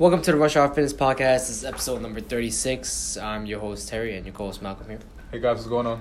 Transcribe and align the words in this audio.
Welcome 0.00 0.22
to 0.22 0.30
the 0.30 0.38
Rush 0.38 0.54
Hour 0.54 0.68
Fitness 0.68 0.92
Podcast. 0.92 1.48
This 1.48 1.50
is 1.50 1.64
episode 1.64 2.00
number 2.02 2.20
36. 2.20 3.16
I'm 3.16 3.46
your 3.46 3.58
host, 3.58 3.88
Terry, 3.88 4.16
and 4.16 4.24
your 4.24 4.32
co 4.32 4.46
host, 4.46 4.62
Malcolm 4.62 4.88
here. 4.88 5.00
Hey 5.32 5.40
guys, 5.40 5.56
what's 5.56 5.66
going 5.66 5.88
on? 5.88 6.00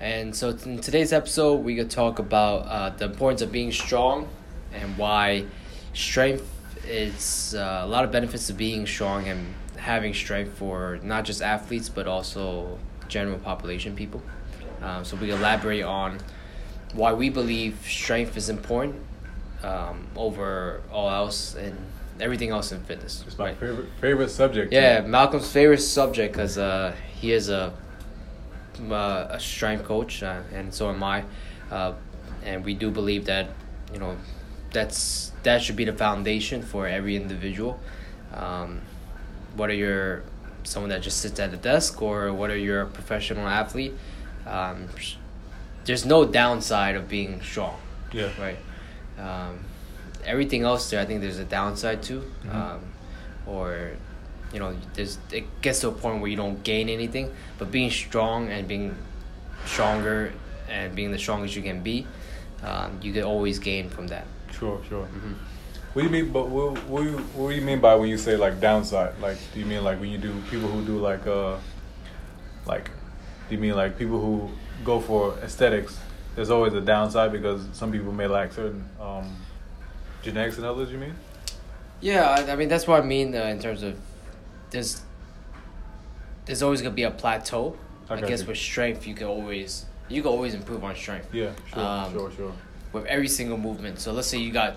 And 0.00 0.36
so, 0.36 0.50
in 0.50 0.82
today's 0.82 1.14
episode, 1.14 1.64
we 1.64 1.76
could 1.76 1.88
talk 1.88 2.18
about 2.18 2.66
uh, 2.66 2.90
the 2.90 3.06
importance 3.06 3.40
of 3.40 3.50
being 3.50 3.72
strong 3.72 4.28
and 4.74 4.98
why 4.98 5.46
strength 5.94 6.46
is 6.86 7.54
uh, 7.54 7.80
a 7.84 7.86
lot 7.86 8.04
of 8.04 8.12
benefits 8.12 8.50
of 8.50 8.58
being 8.58 8.86
strong 8.86 9.26
and 9.28 9.54
having 9.78 10.12
strength 10.12 10.58
for 10.58 10.98
not 11.02 11.24
just 11.24 11.40
athletes 11.40 11.88
but 11.88 12.06
also 12.06 12.78
general 13.08 13.38
population 13.38 13.96
people. 13.96 14.20
Um, 14.82 15.06
so, 15.06 15.16
we 15.16 15.30
elaborate 15.30 15.84
on 15.84 16.18
why 16.92 17.14
we 17.14 17.30
believe 17.30 17.78
strength 17.82 18.36
is 18.36 18.50
important 18.50 18.96
um, 19.62 20.06
over 20.16 20.82
all 20.92 21.08
else 21.08 21.54
and 21.54 21.78
everything 22.20 22.50
else 22.50 22.72
in 22.72 22.80
fitness. 22.82 23.24
It's 23.26 23.38
my 23.38 23.46
right? 23.46 23.56
favorite 23.58 23.88
favorite 24.00 24.30
subject. 24.30 24.72
Yeah, 24.72 25.00
Malcolm's 25.02 25.50
favorite 25.50 25.80
subject 25.82 26.32
because 26.32 26.58
uh, 26.58 26.94
he 27.20 27.32
is 27.32 27.48
a 27.48 27.72
uh, 28.90 29.26
a 29.30 29.40
strength 29.40 29.84
coach, 29.84 30.22
uh, 30.22 30.42
and 30.52 30.72
so 30.72 30.90
am 30.90 31.02
I, 31.02 31.24
uh, 31.70 31.94
and 32.44 32.64
we 32.64 32.74
do 32.74 32.90
believe 32.90 33.24
that 33.26 33.48
you 33.92 33.98
know 33.98 34.16
that's 34.72 35.32
that 35.42 35.62
should 35.62 35.76
be 35.76 35.84
the 35.84 35.92
foundation 35.92 36.62
for 36.62 36.86
every 36.86 37.16
individual, 37.16 37.78
um, 38.34 38.80
whether 39.56 39.72
you're 39.74 40.22
someone 40.64 40.90
that 40.90 41.00
just 41.00 41.20
sits 41.20 41.38
at 41.38 41.54
a 41.54 41.56
desk 41.56 42.02
or 42.02 42.32
whether 42.32 42.56
you're 42.56 42.82
a 42.82 42.86
professional 42.86 43.46
athlete. 43.46 43.94
Um, 44.46 44.88
there's 45.84 46.04
no 46.04 46.24
downside 46.24 46.96
of 46.96 47.08
being 47.08 47.40
strong, 47.42 47.78
Yeah. 48.12 48.30
right? 48.40 48.58
Um, 49.18 49.60
everything 50.26 50.62
else 50.64 50.90
there, 50.90 51.00
I 51.00 51.04
think 51.06 51.20
there's 51.20 51.38
a 51.38 51.44
downside 51.44 52.02
to, 52.04 52.22
Mhm. 52.44 52.54
um, 52.54 52.80
or 53.46 53.90
you 54.52 54.60
know, 54.60 54.74
there's 54.94 55.18
it 55.32 55.44
gets 55.60 55.80
to 55.80 55.88
a 55.88 55.92
point 55.92 56.20
where 56.20 56.30
you 56.30 56.36
don't 56.36 56.62
gain 56.62 56.88
anything. 56.88 57.32
But 57.58 57.70
being 57.70 57.90
strong 57.90 58.48
and 58.48 58.66
being 58.68 58.94
stronger 59.66 60.32
and 60.70 60.94
being 60.94 61.10
the 61.12 61.18
strongest 61.18 61.56
you 61.56 61.62
can 61.62 61.82
be, 61.82 62.06
um, 62.62 62.98
you 63.02 63.12
can 63.12 63.24
always 63.24 63.58
gain 63.58 63.88
from 63.90 64.06
that. 64.08 64.24
Sure, 64.52 64.80
sure. 64.88 65.04
Mhm. 65.06 65.34
What 65.92 66.02
do 66.02 66.08
you 66.08 66.12
mean? 66.12 66.32
But 66.32 66.48
what, 66.48 66.82
what, 66.84 67.02
do 67.02 67.10
you, 67.10 67.18
what 67.34 67.50
do 67.50 67.56
you 67.56 67.62
mean 67.62 67.80
by 67.80 67.94
when 67.96 68.08
you 68.08 68.18
say 68.18 68.36
like 68.36 68.60
downside? 68.60 69.14
Like, 69.20 69.38
do 69.52 69.60
you 69.60 69.66
mean 69.66 69.82
like 69.82 69.98
when 70.00 70.10
you 70.10 70.18
do 70.18 70.32
people 70.50 70.68
who 70.68 70.84
do 70.84 70.98
like 70.98 71.26
uh, 71.26 71.56
like, 72.66 72.90
do 73.48 73.54
you 73.54 73.60
mean 73.60 73.74
like 73.74 73.98
people 73.98 74.20
who 74.20 74.50
go 74.84 75.00
for 75.00 75.34
aesthetics? 75.42 75.98
There's 76.34 76.50
always 76.50 76.74
a 76.74 76.80
downside 76.80 77.32
because 77.32 77.66
some 77.72 77.90
people 77.90 78.12
may 78.12 78.26
lack 78.26 78.52
certain 78.52 78.84
um, 79.00 79.34
genetics 80.26 80.56
and 80.58 80.66
others. 80.66 80.90
You 80.90 80.98
mean? 80.98 81.14
Yeah, 82.00 82.28
I, 82.28 82.52
I 82.52 82.56
mean 82.56 82.68
that's 82.68 82.86
what 82.86 83.02
I 83.02 83.06
mean 83.06 83.34
uh, 83.34 83.44
in 83.44 83.58
terms 83.58 83.82
of 83.82 83.96
there's 84.70 85.02
there's 86.44 86.62
always 86.62 86.82
gonna 86.82 86.94
be 86.94 87.04
a 87.04 87.10
plateau. 87.10 87.76
I 88.10 88.14
I 88.14 88.20
guess 88.20 88.42
you. 88.42 88.48
with 88.48 88.58
strength, 88.58 89.06
you 89.06 89.14
can 89.14 89.26
always 89.26 89.86
you 90.08 90.22
can 90.22 90.30
always 90.30 90.54
improve 90.54 90.84
on 90.84 90.94
strength. 90.94 91.32
Yeah. 91.34 91.52
Sure. 91.72 91.80
Um, 91.82 92.12
sure. 92.12 92.30
Sure. 92.32 92.52
with 92.92 93.06
every 93.06 93.28
single 93.28 93.58
movement. 93.58 93.98
So 93.98 94.12
let's 94.12 94.28
say 94.28 94.38
you 94.38 94.52
got 94.52 94.76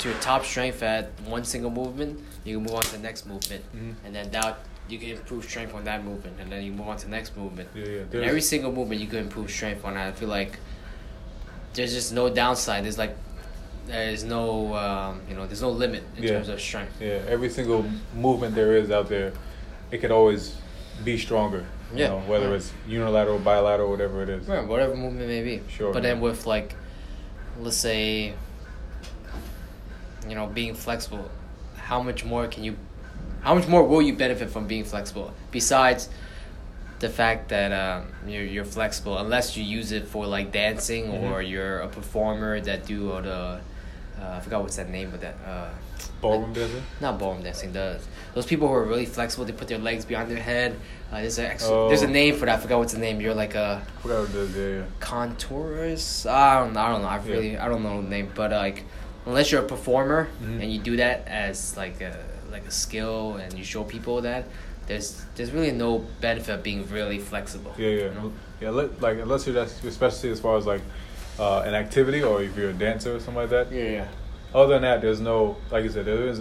to 0.00 0.08
your 0.10 0.18
top 0.20 0.44
strength 0.44 0.82
at 0.82 1.10
one 1.24 1.44
single 1.44 1.70
movement, 1.70 2.20
you 2.44 2.56
can 2.56 2.64
move 2.66 2.74
on 2.74 2.82
to 2.82 2.92
the 2.92 2.98
next 3.08 3.26
movement, 3.26 3.64
Mhm. 3.74 3.94
and 4.04 4.14
then 4.14 4.30
that 4.30 4.58
you 4.88 4.98
can 4.98 5.08
improve 5.10 5.42
strength 5.44 5.74
on 5.74 5.82
that 5.84 6.04
movement, 6.04 6.36
and 6.40 6.52
then 6.52 6.62
you 6.62 6.70
move 6.72 6.86
on 6.88 6.96
to 6.98 7.04
the 7.06 7.10
next 7.10 7.36
movement. 7.36 7.68
Yeah. 7.74 7.84
Yeah. 7.84 8.00
And 8.12 8.22
every 8.30 8.42
single 8.42 8.70
movement 8.72 9.00
you 9.00 9.06
can 9.08 9.20
improve 9.20 9.50
strength 9.50 9.84
on. 9.84 9.96
I 9.96 10.12
feel 10.12 10.28
like 10.28 10.58
there's 11.74 11.92
just 11.94 12.12
no 12.12 12.28
downside. 12.28 12.84
There's 12.84 12.98
like 12.98 13.16
there's 13.86 14.24
no 14.24 14.74
um, 14.74 15.20
you 15.28 15.34
know 15.34 15.46
there's 15.46 15.62
no 15.62 15.70
limit 15.70 16.02
in 16.16 16.22
Yeah. 16.24 16.30
terms 16.30 16.48
of 16.48 16.60
strength. 16.60 16.92
Yeah, 17.00 17.20
every 17.28 17.48
single 17.50 17.84
movement 18.14 18.54
there 18.54 18.76
is 18.76 18.90
out 18.90 19.08
there, 19.08 19.32
it 19.90 19.98
could 19.98 20.10
always 20.10 20.54
be 21.04 21.16
stronger. 21.18 21.64
You 21.92 22.00
Yeah. 22.00 22.08
know, 22.08 22.18
whether 22.26 22.48
Yeah. 22.50 22.56
it's 22.56 22.72
unilateral, 22.88 23.38
bilateral, 23.38 23.90
whatever 23.90 24.22
it 24.22 24.28
is. 24.28 24.46
Right, 24.48 24.66
whatever 24.66 24.94
movement 24.96 25.28
may 25.28 25.42
be. 25.42 25.62
Sure, 25.68 25.92
But 25.92 26.02
then 26.02 26.20
with 26.20 26.44
like, 26.46 26.74
let's 27.60 27.76
say, 27.76 28.34
you 30.28 30.34
know, 30.34 30.46
being 30.46 30.74
flexible, 30.74 31.30
how 31.76 32.02
much 32.02 32.24
more 32.24 32.48
can 32.48 32.64
you, 32.64 32.76
how 33.42 33.54
much 33.54 33.68
more 33.68 33.84
will 33.84 34.02
you 34.02 34.14
benefit 34.14 34.50
from 34.50 34.66
being 34.66 34.84
flexible 34.84 35.32
besides 35.52 36.08
the 36.98 37.08
fact 37.08 37.50
that 37.50 37.70
um, 37.72 38.06
you're 38.26 38.42
you're 38.42 38.64
flexible 38.64 39.18
unless 39.18 39.56
you 39.56 39.62
use 39.62 39.92
it 39.92 40.08
for 40.08 40.26
like 40.26 40.50
dancing 40.50 41.04
Mhm. 41.12 41.30
or 41.30 41.42
you're 41.42 41.78
a 41.80 41.88
performer 41.88 42.58
that 42.60 42.86
do 42.86 43.12
all 43.12 43.22
the, 43.22 43.60
uh, 44.20 44.36
I 44.36 44.40
forgot 44.40 44.62
what's 44.62 44.76
that 44.76 44.88
name 44.90 45.12
of 45.14 45.20
that. 45.20 45.36
Uh, 45.46 45.70
Ballroom 46.20 46.52
dancing. 46.54 46.82
not 47.00 47.18
ballroom 47.18 47.42
dancing. 47.42 47.72
The 47.72 48.00
those 48.34 48.46
people 48.46 48.68
who 48.68 48.74
are 48.74 48.84
really 48.84 49.06
flexible, 49.06 49.44
they 49.44 49.52
put 49.52 49.68
their 49.68 49.78
legs 49.78 50.04
behind 50.04 50.30
their 50.30 50.38
head. 50.42 50.78
Uh, 51.12 51.20
there's 51.20 51.38
a 51.38 51.56
Oh. 51.62 51.88
there's 51.88 52.02
a 52.02 52.06
name 52.08 52.36
for 52.36 52.46
that. 52.46 52.58
I 52.58 52.62
forgot 52.62 52.78
what's 52.78 52.92
the 52.94 52.98
name. 52.98 53.20
You're 53.20 53.34
like 53.34 53.54
a 53.54 53.82
I 53.86 54.00
forgot 54.02 54.20
what 54.20 54.30
it 54.30 54.34
is. 54.36 54.56
Yeah, 54.56 54.78
yeah. 54.80 54.84
contourist. 55.00 56.26
I 56.26 56.60
don't 56.60 56.72
know. 56.72 56.80
I 56.80 56.88
don't 56.90 57.02
know. 57.02 57.08
I 57.08 57.16
Yeah. 57.24 57.32
really 57.32 57.58
I 57.58 57.68
don't 57.68 57.82
know 57.82 58.00
the 58.02 58.08
name, 58.08 58.30
but 58.34 58.50
like 58.50 58.84
unless 59.26 59.50
you're 59.52 59.62
a 59.62 59.66
performer 59.66 60.28
Mhm. 60.42 60.62
and 60.62 60.72
you 60.72 60.78
do 60.80 60.96
that 60.96 61.26
as 61.28 61.76
like 61.76 62.00
a 62.00 62.16
like 62.50 62.66
a 62.66 62.70
skill 62.70 63.36
and 63.36 63.52
you 63.58 63.64
show 63.64 63.84
people 63.84 64.22
that 64.22 64.44
there's 64.86 65.22
there's 65.34 65.50
really 65.52 65.72
no 65.72 66.04
benefit 66.20 66.54
of 66.54 66.62
being 66.62 66.86
really 66.88 67.18
flexible. 67.18 67.74
Yeah, 67.76 67.88
yeah, 67.88 68.04
you 68.04 68.10
know? 68.14 68.32
yeah. 68.60 68.70
Let, 68.70 69.00
like 69.00 69.18
unless 69.18 69.46
you're 69.46 69.54
that's 69.54 69.82
especially 69.84 70.30
as 70.30 70.40
far 70.40 70.56
as 70.56 70.66
like 70.66 70.82
uh, 71.38 71.60
an 71.66 71.74
activity 71.74 72.22
or 72.22 72.42
if 72.42 72.56
you're 72.56 72.70
a 72.70 72.72
dancer 72.72 73.14
or 73.16 73.20
something 73.20 73.36
like 73.36 73.50
that. 73.50 73.70
Yeah, 73.72 73.82
yeah. 73.84 74.08
Other 74.54 74.74
than 74.74 74.82
that, 74.82 75.00
there's 75.02 75.20
no 75.20 75.56
like 75.70 75.84
you 75.84 75.90
said 75.90 76.04
there 76.06 76.26
is 76.28 76.40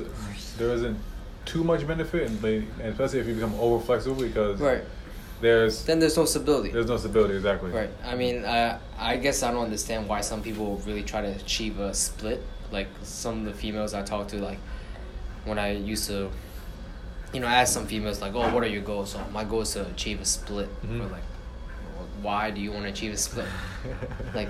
there 0.57 0.69
isn't 0.71 0.97
too 1.45 1.63
much 1.63 1.85
benefit, 1.87 2.29
and, 2.29 2.43
and 2.43 2.65
especially 2.81 3.19
if 3.19 3.27
you 3.27 3.33
become 3.35 3.53
over 3.59 3.83
flexible 3.83 4.15
because 4.15 4.59
Right. 4.59 4.83
there's 5.41 5.83
Then 5.85 5.99
there's 5.99 6.17
no 6.17 6.25
stability. 6.25 6.69
there's 6.71 6.87
no 6.87 6.97
stability 6.97 7.35
exactly. 7.35 7.71
Right. 7.71 7.89
I 8.03 8.15
mean, 8.15 8.43
uh, 8.45 8.79
I 8.97 9.17
guess 9.17 9.43
I 9.43 9.51
don't 9.51 9.63
understand 9.63 10.07
why 10.07 10.21
some 10.21 10.41
people 10.41 10.77
really 10.87 11.03
try 11.03 11.21
to 11.21 11.27
achieve 11.27 11.79
a 11.79 11.93
split. 11.93 12.41
Like 12.71 12.87
some 13.03 13.39
of 13.39 13.45
the 13.45 13.53
females 13.53 13.93
I 13.93 14.01
talk 14.01 14.27
to, 14.29 14.37
like 14.37 14.57
when 15.43 15.59
I 15.59 15.73
used 15.73 16.07
to, 16.07 16.31
you 17.33 17.39
know, 17.41 17.47
ask 17.47 17.73
some 17.73 17.85
females 17.85 18.21
like, 18.21 18.33
"Oh, 18.33 18.49
what 18.53 18.63
are 18.63 18.67
your 18.67 18.81
goals?" 18.81 19.11
So 19.11 19.19
my 19.31 19.43
goal 19.43 19.61
is 19.61 19.73
to 19.73 19.85
achieve 19.87 20.19
a 20.21 20.25
split. 20.25 20.69
Mhm. 20.83 21.01
Or 21.01 21.07
like, 21.09 21.21
"Well, 21.95 22.07
why 22.21 22.49
do 22.49 22.59
you 22.61 22.71
want 22.71 22.85
to 22.85 22.89
achieve 22.89 23.13
a 23.13 23.17
split? 23.17 23.45
like, 24.33 24.49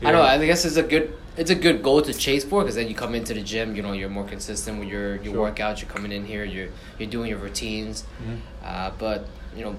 Yeah. 0.00 0.08
I 0.08 0.12
know. 0.12 0.22
I 0.22 0.44
guess 0.46 0.64
it's 0.64 0.76
a 0.76 0.82
good 0.82 1.12
it's 1.36 1.50
a 1.50 1.54
good 1.54 1.82
goal 1.82 2.02
to 2.02 2.12
chase 2.12 2.44
for 2.44 2.62
because 2.62 2.74
then 2.74 2.88
you 2.88 2.94
come 2.94 3.14
into 3.14 3.32
the 3.34 3.42
gym. 3.42 3.74
You 3.76 3.82
know, 3.82 3.92
you're 3.92 4.08
more 4.08 4.24
consistent 4.24 4.78
with 4.78 4.88
your 4.88 5.16
your 5.16 5.34
Sure. 5.34 5.50
workouts. 5.50 5.80
You're 5.80 5.90
coming 5.90 6.12
in 6.12 6.24
here. 6.24 6.44
You're 6.44 6.68
you're 6.98 7.10
doing 7.10 7.28
your 7.30 7.38
routines. 7.38 8.04
Mhm. 8.22 8.38
Uh, 8.64 8.90
but 8.98 9.26
you 9.56 9.64
know, 9.64 9.74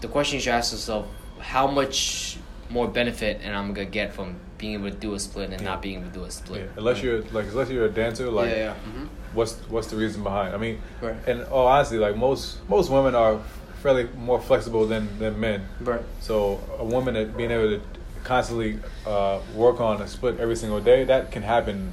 the 0.00 0.08
question 0.08 0.36
you 0.36 0.40
should 0.42 0.52
ask 0.54 0.72
yourself: 0.72 1.06
How 1.40 1.66
much 1.66 2.36
more 2.70 2.88
benefit 2.88 3.40
and 3.44 3.54
I'm 3.54 3.72
gonna 3.74 3.84
get 4.00 4.14
from 4.14 4.36
being 4.56 4.74
able 4.74 4.90
to 4.90 4.96
do 4.96 5.14
a 5.14 5.18
split 5.20 5.50
and 5.50 5.60
Yeah. 5.60 5.66
not 5.70 5.82
being 5.82 5.96
able 6.00 6.08
to 6.10 6.18
do 6.20 6.24
a 6.24 6.30
split? 6.30 6.60
Yeah, 6.62 6.78
unless 6.78 7.02
you're 7.02 7.20
like 7.32 7.46
unless 7.52 7.68
you're 7.70 7.84
a 7.86 7.90
dancer, 7.90 8.30
like 8.30 8.50
yeah, 8.50 8.56
yeah. 8.56 8.74
hmm 8.74 9.06
what's 9.34 9.54
what's 9.68 9.88
the 9.88 9.96
reason 9.96 10.22
behind? 10.22 10.54
I 10.54 10.58
mean, 10.58 10.78
Right. 11.00 11.16
and 11.26 11.44
oh, 11.50 11.64
honestly, 11.66 11.98
like 11.98 12.16
most 12.16 12.58
most 12.68 12.90
women 12.90 13.14
are 13.14 13.38
fairly 13.82 14.08
more 14.16 14.40
flexible 14.40 14.86
than 14.86 15.08
than 15.18 15.38
men. 15.40 15.66
Right. 15.80 16.02
So 16.20 16.60
a 16.78 16.84
woman 16.84 17.14
that 17.14 17.36
being 17.36 17.50
able 17.50 17.70
to 17.78 17.80
constantly 18.24 18.78
uh, 19.06 19.40
work 19.54 19.80
on 19.80 20.00
a 20.00 20.08
split 20.08 20.38
every 20.40 20.56
single 20.56 20.80
day, 20.80 21.04
that 21.04 21.30
can 21.30 21.42
happen 21.42 21.92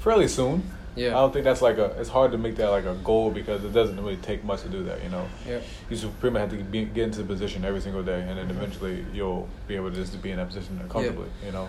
fairly 0.00 0.28
soon. 0.28 0.62
Yeah. 0.94 1.08
I 1.08 1.20
don't 1.20 1.32
think 1.32 1.44
that's 1.44 1.60
like 1.60 1.76
a. 1.76 1.86
It's 2.00 2.08
hard 2.08 2.32
to 2.32 2.38
make 2.38 2.56
that 2.56 2.70
like 2.70 2.86
a 2.86 2.94
goal 2.94 3.30
because 3.30 3.62
it 3.64 3.74
doesn't 3.74 3.96
really 4.02 4.16
take 4.16 4.42
much 4.44 4.62
to 4.62 4.68
do 4.68 4.82
that. 4.84 5.04
You 5.04 5.10
know. 5.10 5.28
Yeah. 5.46 5.60
You 5.90 5.96
just 5.96 6.20
pretty 6.20 6.32
much 6.32 6.40
have 6.40 6.58
to 6.58 6.64
be, 6.64 6.86
get 6.86 7.04
into 7.04 7.18
the 7.18 7.24
position 7.24 7.66
every 7.66 7.82
single 7.82 8.02
day, 8.02 8.22
and 8.22 8.38
then 8.38 8.48
eventually 8.48 9.04
you'll 9.12 9.46
be 9.68 9.76
able 9.76 9.90
to 9.90 9.96
just 9.96 10.20
be 10.22 10.30
in 10.30 10.38
that 10.38 10.46
position 10.46 10.78
comfortably. 10.88 11.28
You 11.44 11.52
know. 11.52 11.68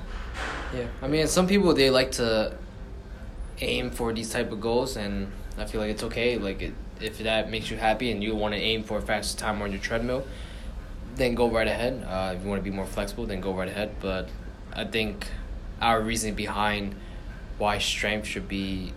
Yeah. 0.74 0.88
I 1.02 1.08
mean, 1.08 1.28
some 1.28 1.46
people 1.46 1.74
they 1.74 1.90
like 1.90 2.14
to 2.14 2.56
aim 3.60 3.92
for 3.92 4.14
these 4.14 4.30
type 4.30 4.52
of 4.52 4.62
goals, 4.62 4.96
and 4.96 5.30
I 5.58 5.66
feel 5.66 5.82
like 5.82 5.92
it's 5.92 6.04
okay. 6.04 6.38
Like 6.38 6.62
it, 6.62 6.74
if 7.02 7.18
that 7.20 7.52
makes 7.52 7.70
you 7.70 7.76
happy 7.76 8.12
and 8.12 8.24
you 8.24 8.34
want 8.34 8.54
to 8.54 8.60
aim 8.60 8.84
for 8.84 8.98
a 8.98 9.02
faster 9.02 9.38
time 9.38 9.62
on 9.62 9.72
your 9.72 9.82
treadmill, 9.82 10.26
then 11.18 11.36
go 11.36 11.50
right 11.50 11.68
ahead. 11.68 12.04
Uh, 12.08 12.34
if 12.36 12.44
you 12.44 12.50
want 12.50 12.64
to 12.64 12.70
be 12.70 12.76
more 12.76 12.86
flexible, 12.86 13.26
then 13.26 13.42
go 13.42 13.54
right 13.54 13.68
ahead. 13.68 13.96
But 14.00 14.30
I 14.74 14.86
think 14.86 15.28
our 15.82 16.02
reasoning 16.02 16.36
behind 16.36 16.96
why 17.58 17.80
strength 17.80 18.28
should 18.28 18.48
be 18.48 18.94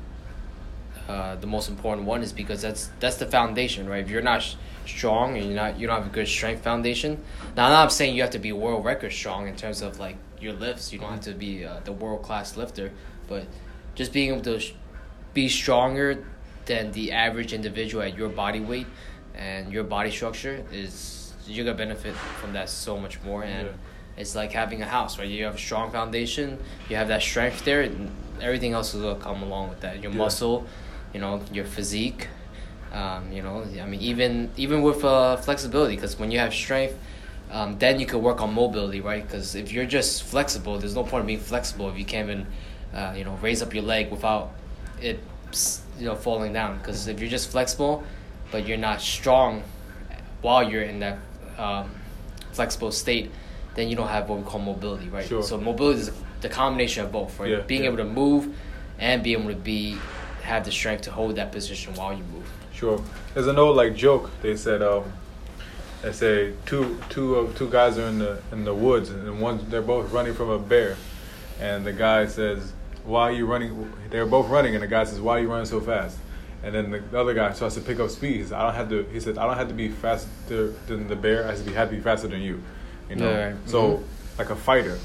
uh, 1.09 1.37
the 1.37 1.47
most 1.47 1.69
important 1.69 2.07
one 2.07 2.23
is 2.23 2.33
because 2.33 2.63
that's 2.63 2.91
that's 3.01 3.17
the 3.17 3.27
foundation, 3.27 3.89
right? 3.89 4.03
If 4.05 4.11
you're 4.11 4.23
not 4.23 4.43
sh- 4.43 4.55
strong 4.87 5.37
and 5.37 5.47
you're 5.47 5.55
not 5.55 5.79
you 5.79 5.87
don't 5.87 5.97
have 5.97 6.07
a 6.07 6.15
good 6.15 6.29
strength 6.29 6.63
foundation. 6.63 7.23
Now, 7.57 7.67
I'm 7.67 7.73
not 7.73 7.93
saying 7.93 8.15
you 8.15 8.23
have 8.23 8.31
to 8.31 8.39
be 8.39 8.53
world 8.53 8.85
record 8.85 9.13
strong 9.13 9.49
in 9.49 9.57
terms 9.57 9.83
of 9.83 9.99
like 9.99 10.17
your 10.41 10.53
lifts. 10.53 10.93
You 10.93 10.99
don't 10.99 11.11
have 11.11 11.21
to 11.23 11.33
be 11.33 11.65
uh, 11.65 11.81
the 11.85 11.93
world 11.93 12.23
class 12.23 12.57
lifter, 12.57 12.93
but 13.29 13.47
just 13.95 14.13
being 14.13 14.31
able 14.31 14.43
to 14.43 14.61
sh- 14.61 14.75
be 15.35 15.49
stronger 15.49 16.25
than 16.67 16.93
the 16.93 17.13
average 17.13 17.53
individual 17.53 18.03
at 18.03 18.17
your 18.17 18.29
body 18.29 18.61
weight 18.61 18.87
and 19.35 19.73
your 19.73 19.85
body 19.85 20.11
structure 20.11 20.65
is 20.73 21.20
you're 21.51 21.65
gonna 21.65 21.77
benefit 21.77 22.15
from 22.41 22.53
that 22.53 22.69
so 22.69 22.97
much 22.99 23.21
more 23.23 23.43
and 23.45 23.67
Yeah. 23.67 24.21
it's 24.21 24.35
like 24.35 24.53
having 24.53 24.83
a 24.83 24.87
house 24.87 25.19
right 25.19 25.29
you 25.29 25.45
have 25.45 25.57
a 25.57 25.59
strong 25.59 25.91
foundation 25.91 26.59
you 26.89 26.97
have 26.97 27.09
that 27.09 27.23
strength 27.23 27.65
there 27.65 27.83
and 27.83 28.11
everything 28.41 28.73
else 28.73 28.95
will 28.95 29.15
come 29.17 29.43
along 29.43 29.69
with 29.71 29.81
that 29.81 30.03
your 30.03 30.13
Yeah. 30.13 30.19
muscle 30.19 30.67
you 31.13 31.21
know, 31.21 31.43
your 31.53 31.65
physique. 31.65 32.29
Um, 32.93 33.33
you 33.33 33.43
know, 33.43 33.65
I 33.81 33.87
mean, 33.87 34.01
even 34.01 34.51
even 34.57 34.83
with 34.83 35.05
uh, 35.05 35.37
flexibility, 35.37 35.95
because 35.95 36.19
when 36.19 36.31
you 36.31 36.39
have 36.41 36.53
strength, 36.53 36.99
um, 37.51 37.79
then 37.79 38.01
you 38.01 38.07
can 38.07 38.21
work 38.23 38.41
on 38.41 38.53
mobility, 38.53 39.01
right? 39.01 39.23
Because 39.27 39.55
if 39.55 39.73
you're 39.73 39.87
just 39.87 40.25
flexible, 40.25 40.79
there's 40.79 40.95
no 40.95 41.05
point 41.05 41.23
in 41.23 41.27
being 41.27 41.39
flexible 41.41 41.89
if 41.89 41.97
you 41.99 42.05
can't 42.05 42.29
even, 42.29 42.47
uh, 42.93 43.15
you 43.17 43.25
know, 43.25 43.35
raise 43.43 43.63
up 43.63 43.75
your 43.75 43.85
leg 43.85 44.11
without 44.11 44.51
it, 45.01 45.21
you 45.99 46.07
know, 46.07 46.17
falling 46.17 46.53
down. 46.53 46.79
Because 46.79 47.07
if 47.07 47.21
you're 47.21 47.31
just 47.31 47.51
flexible, 47.51 48.03
but 48.51 48.67
you're 48.67 48.77
not 48.77 49.01
strong 49.01 49.63
while 50.43 50.69
you're 50.69 50.83
in 50.83 50.99
that 51.01 51.19
um, 51.59 51.91
flexible 52.53 52.93
state, 52.93 53.31
then 53.75 53.89
you 53.89 53.97
don't 53.97 54.09
have 54.09 54.29
what 54.29 54.39
we 54.39 54.45
call 54.45 54.61
mobility, 54.61 55.09
right? 55.09 55.27
Sure. 55.27 55.43
So 55.43 55.59
mobility 55.59 56.01
is 56.01 56.11
the 56.41 56.49
combination 56.49 57.05
of 57.05 57.13
both, 57.13 57.39
right? 57.39 57.51
Yeah, 57.51 57.61
being 57.61 57.83
yeah. 57.83 57.89
able 57.89 57.99
to 57.99 58.05
move 58.05 58.55
and 58.99 59.23
being 59.23 59.41
able 59.41 59.51
to 59.51 59.57
be 59.57 59.99
have 60.43 60.65
the 60.65 60.73
strength 60.73 61.03
to 61.03 61.11
hold 61.11 61.37
that 61.37 61.53
position 61.53 61.95
while 61.95 62.13
you 62.13 62.25
move. 62.25 62.51
Sure. 62.73 63.03
There's 63.35 63.47
an 63.47 63.59
old 63.59 63.77
like 63.77 63.95
joke. 63.95 64.31
They 64.43 64.57
said, 64.57 64.83
um, 64.83 65.13
they 66.03 66.13
say 66.13 66.55
two 66.67 66.99
two 67.11 67.37
uh, 67.37 67.53
two 67.55 67.71
guys 67.71 67.99
are 67.99 68.07
in 68.07 68.19
the 68.19 68.41
in 68.53 68.65
the 68.65 68.75
woods 68.75 69.11
and 69.11 69.41
one 69.41 69.69
they're 69.69 69.83
both 69.83 70.11
running 70.13 70.35
from 70.35 70.49
a 70.49 70.59
bear, 70.59 70.97
and 71.61 71.85
the 71.85 71.93
guy 71.93 72.27
says, 72.27 72.73
"Why 73.05 73.25
are 73.25 73.33
you 73.33 73.47
running?" 73.47 73.93
They're 74.09 74.27
both 74.27 74.49
running, 74.49 74.75
and 74.75 74.83
the 74.83 74.89
guy 74.89 75.05
says, 75.05 75.21
"Why 75.21 75.39
are 75.39 75.41
you 75.41 75.51
running 75.51 75.67
so 75.67 75.81
fast?" 75.81 76.17
And 76.63 76.75
then 76.75 76.91
the, 76.91 76.99
the 76.99 77.19
other 77.21 77.33
guy 77.35 77.53
starts 77.53 77.75
to 77.77 77.81
pick 77.81 77.99
up 78.01 78.11
speed. 78.11 78.37
He 78.37 78.45
said, 78.45 78.53
"I 78.59 78.63
don't 78.67 78.75
have 78.75 78.89
to." 78.91 79.03
He 79.13 79.21
said, 79.21 79.39
"I 79.39 79.47
don't 79.47 79.57
have 79.57 79.69
to 79.69 79.75
be 79.75 79.89
faster 79.89 80.73
than 80.87 81.09
the 81.09 81.17
bear. 81.17 81.45
I 81.45 81.51
have 81.53 81.59
to 81.59 81.65
be, 81.65 81.73
have 81.73 81.91
to 81.91 81.97
be 81.97 82.03
faster 82.03 82.29
than 82.29 82.43
you." 82.43 82.63
You 83.09 83.17
know. 83.17 83.31
Yeah, 83.31 83.47
right. 83.47 83.57
So 83.67 83.97
Mhm. 83.97 84.03
like 84.39 84.51
a 84.51 84.57
fighter, 84.57 84.99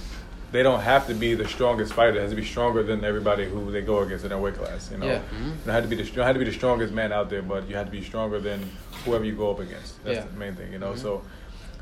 they 0.52 0.64
don't 0.64 0.82
have 0.82 1.08
to 1.08 1.14
be 1.14 1.34
the 1.34 1.48
strongest 1.48 1.94
fighter. 1.94 2.18
It 2.18 2.22
has 2.22 2.30
to 2.32 2.36
be 2.36 2.44
stronger 2.46 2.84
than 2.84 3.04
everybody 3.06 3.46
who 3.48 3.72
they 3.72 3.82
go 3.82 4.00
against 4.00 4.26
in 4.26 4.30
their 4.30 4.38
weight 4.38 4.56
class. 4.56 4.92
You 4.92 4.98
know. 4.98 5.06
Yeah. 5.08 5.20
Mhm. 5.20 5.46
You 5.46 5.52
don't 5.66 5.74
have 5.76 5.84
to 5.84 5.90
be 5.90 5.96
the 5.96 6.04
you 6.04 6.12
don't 6.12 6.26
have 6.26 6.36
to 6.36 6.40
be 6.40 6.46
the 6.46 6.52
strongest 6.52 6.94
man 6.94 7.12
out 7.14 7.30
there, 7.30 7.42
but 7.42 7.70
you 7.70 7.76
have 7.76 7.86
to 7.86 7.92
be 7.92 8.04
stronger 8.04 8.40
than 8.40 8.60
whoever 9.06 9.24
you 9.24 9.34
go 9.36 9.50
up 9.52 9.60
against. 9.60 10.04
That's 10.04 10.18
Yeah. 10.18 10.26
the 10.26 10.38
main 10.38 10.56
thing, 10.56 10.74
you 10.74 10.80
know. 10.80 10.92
Mhm. 10.94 10.98
So, 11.00 11.22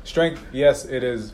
strength, 0.04 0.40
yes, 0.52 0.84
it 0.84 1.02
is. 1.02 1.32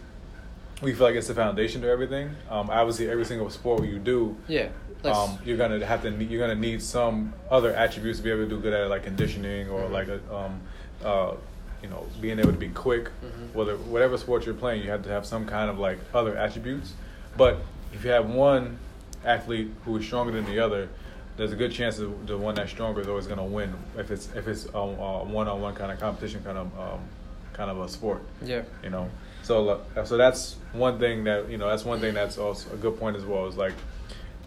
We 0.83 0.95
feel 0.95 1.07
like 1.07 1.15
it's 1.17 1.29
the 1.29 1.35
foundation 1.35 1.83
to 1.83 1.89
everything. 1.89 2.35
Um, 2.51 2.71
obviously, 2.71 3.11
every 3.11 3.25
single 3.25 3.51
sport 3.51 3.85
you 3.85 3.99
do, 3.99 4.37
Yeah. 4.49 4.69
Um, 5.03 5.39
you're 5.47 5.57
gonna 5.57 5.85
have 5.87 6.03
to 6.03 6.11
need, 6.11 6.31
you're 6.31 6.47
gonna 6.47 6.61
need 6.61 6.83
some 6.83 7.33
other 7.51 7.75
attributes 7.75 8.19
to 8.19 8.25
be 8.25 8.31
able 8.31 8.45
to 8.45 8.49
do 8.51 8.61
good 8.61 8.75
at 8.75 8.83
it, 8.83 8.89
like 8.89 9.05
conditioning 9.05 9.71
or 9.71 9.81
Mhm. 9.83 9.91
like 9.93 10.09
a 10.09 10.21
um, 10.35 10.61
uh, 11.03 11.33
you 11.83 11.89
know, 11.89 12.07
being 12.21 12.39
able 12.39 12.53
to 12.53 12.59
be 12.59 12.69
quick. 12.69 13.05
Mhm. 13.25 13.55
Whether 13.55 13.77
whatever 13.77 14.19
sport 14.19 14.45
you're 14.45 14.55
playing, 14.55 14.83
you 14.83 14.91
have 14.91 15.03
to 15.05 15.09
have 15.09 15.25
some 15.25 15.47
kind 15.47 15.71
of 15.71 15.79
like 15.79 15.99
other 16.13 16.37
attributes. 16.37 16.93
But 17.39 17.57
if 17.95 18.05
you 18.05 18.11
have 18.11 18.29
one 18.29 18.77
athlete 19.25 19.73
who 19.87 19.97
is 19.97 20.05
stronger 20.05 20.33
than 20.33 20.45
the 20.45 20.59
other, 20.61 20.89
there's 21.39 21.53
a 21.53 21.57
good 21.57 21.73
chance 21.73 21.97
that 21.97 22.27
the 22.27 22.37
one 22.37 22.55
that's 22.55 22.71
stronger 22.71 23.01
is 23.01 23.09
always 23.09 23.27
going 23.27 23.39
to 23.39 23.45
win 23.45 23.73
if 23.97 24.11
it's 24.11 24.29
if 24.37 24.47
it's 24.47 24.67
um, 24.75 25.01
uh, 25.01 25.25
one-on-one 25.25 25.75
kind 25.75 25.91
of 25.91 25.99
competition 25.99 26.43
kind 26.45 26.59
of 26.59 26.67
um, 26.79 27.01
kind 27.55 27.71
of 27.71 27.81
a 27.81 27.89
sport 27.89 28.21
yeah. 28.43 28.61
you 28.85 28.91
know 28.91 29.09
so 29.43 29.81
so 30.05 30.17
that's 30.17 30.57
one 30.73 30.99
thing 30.99 31.25
that 31.25 31.51
you 31.51 31.59
know 31.59 31.69
that's 31.69 31.85
one 31.85 32.01
thing 32.01 32.15
that's 32.15 32.39
also 32.39 32.73
a 32.73 32.77
good 32.77 32.99
point 32.99 33.17
as 33.17 33.25
well 33.25 33.47
is 33.47 33.57
like 33.57 33.75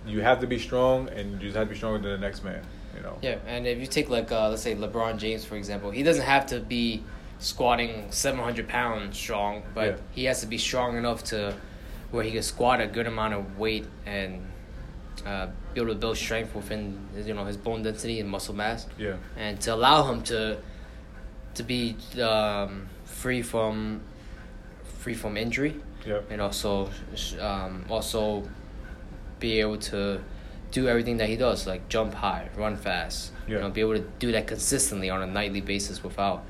you 0.05 0.21
have 0.21 0.39
to 0.41 0.47
be 0.47 0.59
strong 0.59 1.09
and 1.09 1.31
you 1.33 1.47
just 1.47 1.55
have 1.55 1.67
to 1.67 1.71
be 1.73 1.77
stronger 1.77 1.99
than 1.99 2.19
the 2.19 2.25
next 2.27 2.43
man 2.43 2.63
you 2.95 3.01
know? 3.01 3.17
Yeah, 3.21 3.37
and 3.47 3.65
if 3.65 3.79
you 3.79 3.87
take 3.87 4.09
like 4.09 4.31
uh, 4.31 4.49
let's 4.49 4.61
say 4.61 4.75
LeBron 4.75 5.17
James 5.17 5.43
for 5.45 5.55
example, 5.55 5.91
he 5.91 6.03
doesn't 6.03 6.23
have 6.25 6.45
to 6.47 6.59
be 6.59 7.03
squatting 7.39 8.11
seven 8.11 8.39
hundred 8.39 8.67
pounds 8.67 9.17
strong, 9.17 9.63
but 9.73 9.85
Yeah. 9.85 9.95
he 10.11 10.25
has 10.25 10.41
to 10.41 10.47
be 10.47 10.57
strong 10.57 10.97
enough 10.97 11.23
to 11.25 11.55
where 12.11 12.23
he 12.23 12.31
can 12.31 12.43
squat 12.43 12.79
a 12.81 12.87
good 12.87 13.07
amount 13.07 13.33
of 13.33 13.57
weight 13.57 13.85
and 14.05 14.45
uh, 15.25 15.47
be 15.73 15.81
able 15.81 15.93
to 15.93 15.99
build 15.99 16.17
strength 16.17 16.53
within 16.53 16.99
his, 17.15 17.27
you 17.27 17.33
know 17.33 17.45
his 17.45 17.57
bone 17.57 17.81
density 17.83 18.19
and 18.19 18.29
muscle 18.29 18.53
mass, 18.53 18.87
yeah. 18.97 19.15
And 19.37 19.59
to 19.61 19.73
allow 19.73 20.03
him 20.11 20.21
to 20.23 20.57
to 21.55 21.63
be 21.63 21.95
um, 22.21 22.89
free 23.05 23.41
from 23.41 24.01
free 25.03 25.13
from 25.13 25.37
injury 25.37 25.73
yeah 26.05 26.19
and 26.29 26.39
also 26.41 26.89
um, 27.39 27.85
also 27.89 28.43
be 29.39 29.59
able 29.59 29.77
to 29.77 30.21
do 30.73 30.87
everything 30.87 31.17
that 31.17 31.29
he 31.29 31.37
does, 31.37 31.67
like 31.67 31.87
jump 31.87 32.13
high, 32.15 32.49
run 32.57 32.75
fast. 32.75 33.31
You 33.47 33.59
know, 33.59 33.69
be 33.69 33.81
able 33.81 33.93
to 33.93 34.05
do 34.19 34.31
that 34.31 34.47
consistently 34.47 35.09
on 35.09 35.21
a 35.21 35.27
nightly 35.27 35.61
basis 35.61 36.03
without 36.03 36.43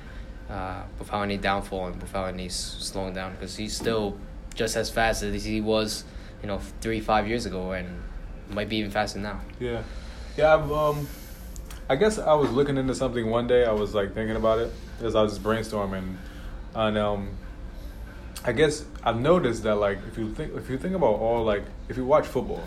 uh, 0.49 0.83
without 0.97 1.23
any 1.23 1.37
downfall 1.37 1.87
and 1.87 2.01
without 2.01 2.27
any 2.27 2.49
slowing 2.49 3.13
down. 3.13 3.33
Because 3.33 3.57
he's 3.57 3.75
still 3.75 4.17
just 4.55 4.77
as 4.77 4.89
fast 4.89 5.23
as 5.23 5.43
he 5.43 5.59
was, 5.59 6.05
you 6.41 6.47
know, 6.47 6.59
three 6.81 7.01
five 7.01 7.27
years 7.27 7.45
ago, 7.45 7.73
and 7.73 8.01
might 8.49 8.69
be 8.69 8.77
even 8.77 8.91
faster 8.91 9.19
now. 9.19 9.41
Yeah, 9.59 9.83
yeah. 10.37 10.55
I've, 10.55 10.71
um, 10.71 11.07
I 11.89 11.95
guess 11.97 12.17
I 12.17 12.33
was 12.33 12.51
looking 12.51 12.77
into 12.77 12.95
something 12.95 13.29
one 13.29 13.47
day. 13.47 13.65
I 13.65 13.73
was 13.73 13.93
like 13.93 14.13
thinking 14.13 14.37
about 14.37 14.59
it 14.59 14.71
as 15.01 15.15
I 15.15 15.23
was 15.23 15.33
just 15.33 15.43
brainstorming, 15.43 16.15
and 16.75 16.97
um, 16.97 17.29
I 18.45 18.51
guess 18.51 18.85
I've 19.03 19.19
noticed 19.19 19.63
that 19.63 19.75
like 19.75 19.99
if 20.07 20.17
you 20.17 20.29
think 20.33 20.53
if 20.55 20.69
you 20.69 20.77
think 20.77 20.95
about 20.95 21.15
all 21.15 21.43
like 21.43 21.63
if 21.89 21.95
you 21.97 22.05
watch 22.05 22.25
football 22.25 22.63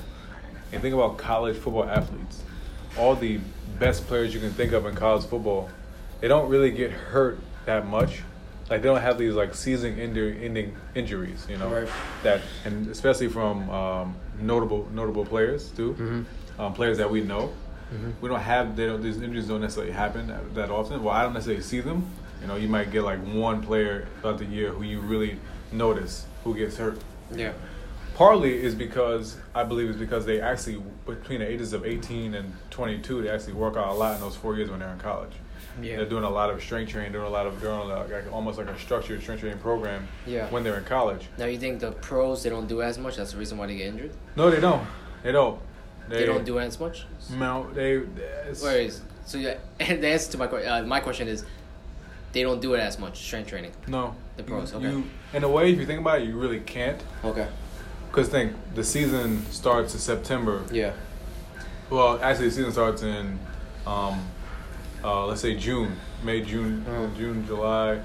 and 0.73 0.81
think 0.83 0.95
about 0.95 1.19
college 1.19 1.57
football 1.57 1.85
athletes, 1.85 2.43
all 2.99 3.15
the 3.15 3.39
best 3.79 4.07
players 4.07 4.33
you 4.33 4.41
can 4.41 4.51
think 4.53 4.73
of 4.73 4.87
in 4.87 4.95
college 4.95 5.25
football, 5.27 5.69
they 6.21 6.29
don't 6.29 6.49
really 6.49 6.71
get 6.71 6.91
hurt 6.91 7.39
that 7.67 7.87
much. 7.87 8.23
Like 8.71 8.83
they 8.83 8.89
don't 8.89 9.01
have 9.03 9.19
these 9.19 9.35
like 9.35 9.55
season-ending 9.55 10.39
ending 10.39 10.77
injuries, 10.95 11.47
you 11.49 11.57
know, 11.59 11.69
Right. 11.69 11.89
that 12.23 12.41
and 12.65 12.89
especially 12.89 13.29
from 13.29 13.69
um, 13.71 14.15
notable 14.41 14.89
notable 14.93 15.25
players 15.27 15.71
too 15.71 15.93
Mm-hmm. 15.99 16.61
um, 16.61 16.73
players 16.73 16.97
that 16.99 17.11
we 17.11 17.21
know. 17.21 17.53
Mhm. 17.95 18.15
We 18.21 18.29
don't 18.29 18.41
have 18.41 18.75
they 18.77 18.87
don't, 18.87 19.03
these 19.03 19.21
injuries 19.21 19.47
don't 19.47 19.61
necessarily 19.61 19.93
happen 19.93 20.27
that, 20.29 20.55
that 20.55 20.71
often. 20.71 21.05
Well, 21.05 21.15
I 21.15 21.23
don't 21.23 21.35
necessarily 21.35 21.63
see 21.63 21.81
them. 21.81 22.07
You 22.41 22.47
know, 22.47 22.57
you 22.57 22.69
might 22.69 22.91
get 22.91 23.03
like 23.03 23.21
one 23.21 23.63
player 23.63 24.07
throughout 24.21 24.39
the 24.39 24.45
year 24.45 24.71
who 24.71 24.83
you 24.83 25.01
really 25.01 25.39
notice 25.73 26.27
who 26.45 26.55
gets 26.55 26.77
hurt. 26.77 26.99
Yeah. 27.35 27.53
Partly 28.15 28.55
is 28.63 28.75
because 28.75 29.37
I 29.55 29.63
believe 29.65 29.91
it's 29.91 29.99
because 29.99 30.25
they 30.25 30.41
actually 30.41 30.83
between 31.07 31.41
the 31.41 31.49
ages 31.51 31.73
of 31.73 31.85
18 31.85 32.35
and 32.35 32.53
22 32.71 33.23
they 33.23 33.29
actually 33.29 33.53
work 33.55 33.77
out 33.77 33.89
a 33.89 33.93
lot 33.93 34.15
in 34.15 34.21
those 34.21 34.37
four 34.37 34.57
years 34.57 34.71
when 34.71 34.81
they're 34.81 34.93
in 34.93 34.99
college. 34.99 35.33
Yeah. 35.83 35.97
They're 35.97 36.07
doing 36.09 36.25
a 36.25 36.31
lot 36.31 36.49
of 36.51 36.63
strength 36.63 36.93
training, 36.93 37.13
doing 37.13 37.27
a 37.27 37.31
lot 37.31 37.47
of 37.47 37.61
doing 37.61 37.89
like, 37.89 38.33
almost 38.33 38.57
like 38.57 38.69
a 38.69 38.79
structured 38.79 39.21
strength 39.21 39.41
training 39.41 39.59
program 39.59 40.09
Yeah. 40.27 40.49
when 40.51 40.65
they're 40.65 40.79
in 40.79 40.85
college. 40.85 41.27
Now 41.37 41.45
you 41.47 41.59
think 41.59 41.81
the 41.81 41.93
pros 41.93 42.43
they 42.43 42.49
don't 42.49 42.67
do 42.67 42.81
as 42.81 42.97
much? 42.97 43.17
That's 43.17 43.33
the 43.33 43.39
reason 43.39 43.59
why 43.59 43.67
they 43.67 43.77
get 43.77 43.89
injured. 43.89 44.13
No, 44.37 44.51
they 44.51 44.61
don't. 44.61 44.87
They 45.23 45.33
don't. 45.33 45.61
They, 46.09 46.25
don't 46.25 46.45
do 46.45 46.59
as 46.61 46.79
much. 46.79 47.05
No, 47.37 47.69
they. 47.75 47.97
it's- 47.97 48.63
Wait, 48.63 48.99
so 49.27 49.39
yeah, 49.39 49.57
and 49.81 50.01
the 50.03 50.07
answer 50.09 50.31
to 50.33 50.39
my 50.39 50.47
que- 50.47 50.65
uh, 50.65 50.83
my 50.85 51.01
question 51.01 51.27
is, 51.27 51.45
they 52.37 52.43
don't 52.43 52.61
do 52.61 52.75
it 52.75 52.81
as 52.81 52.99
much 52.99 53.17
strength 53.25 53.49
training. 53.49 53.73
No. 53.89 54.15
The 54.37 54.43
pros, 54.43 54.73
You- 54.73 54.79
okay. 54.79 54.91
You, 54.91 55.05
in 55.33 55.43
a 55.43 55.49
way, 55.49 55.73
if 55.73 55.79
you 55.81 55.87
think 55.87 56.01
about 56.01 56.21
it, 56.21 56.29
you 56.29 56.37
really 56.39 56.61
can't. 56.61 57.01
Okay. 57.25 57.49
Because 58.11 58.29
think, 58.29 58.53
the 58.75 58.85
season 58.85 59.45
starts 59.51 59.95
in 59.95 60.01
September. 60.01 60.63
Yeah. 60.71 60.93
Well, 61.89 62.21
actually, 62.23 62.49
the 62.51 62.55
season 62.55 62.73
starts 62.73 63.03
in, 63.03 63.39
um, 63.87 64.21
uh, 65.03 65.25
let's 65.27 65.41
say 65.41 65.57
June, 65.57 65.97
May, 66.23 66.43
June, 66.43 66.85
Mhm. 66.87 67.17
June, 67.17 67.47
July, 67.47 68.01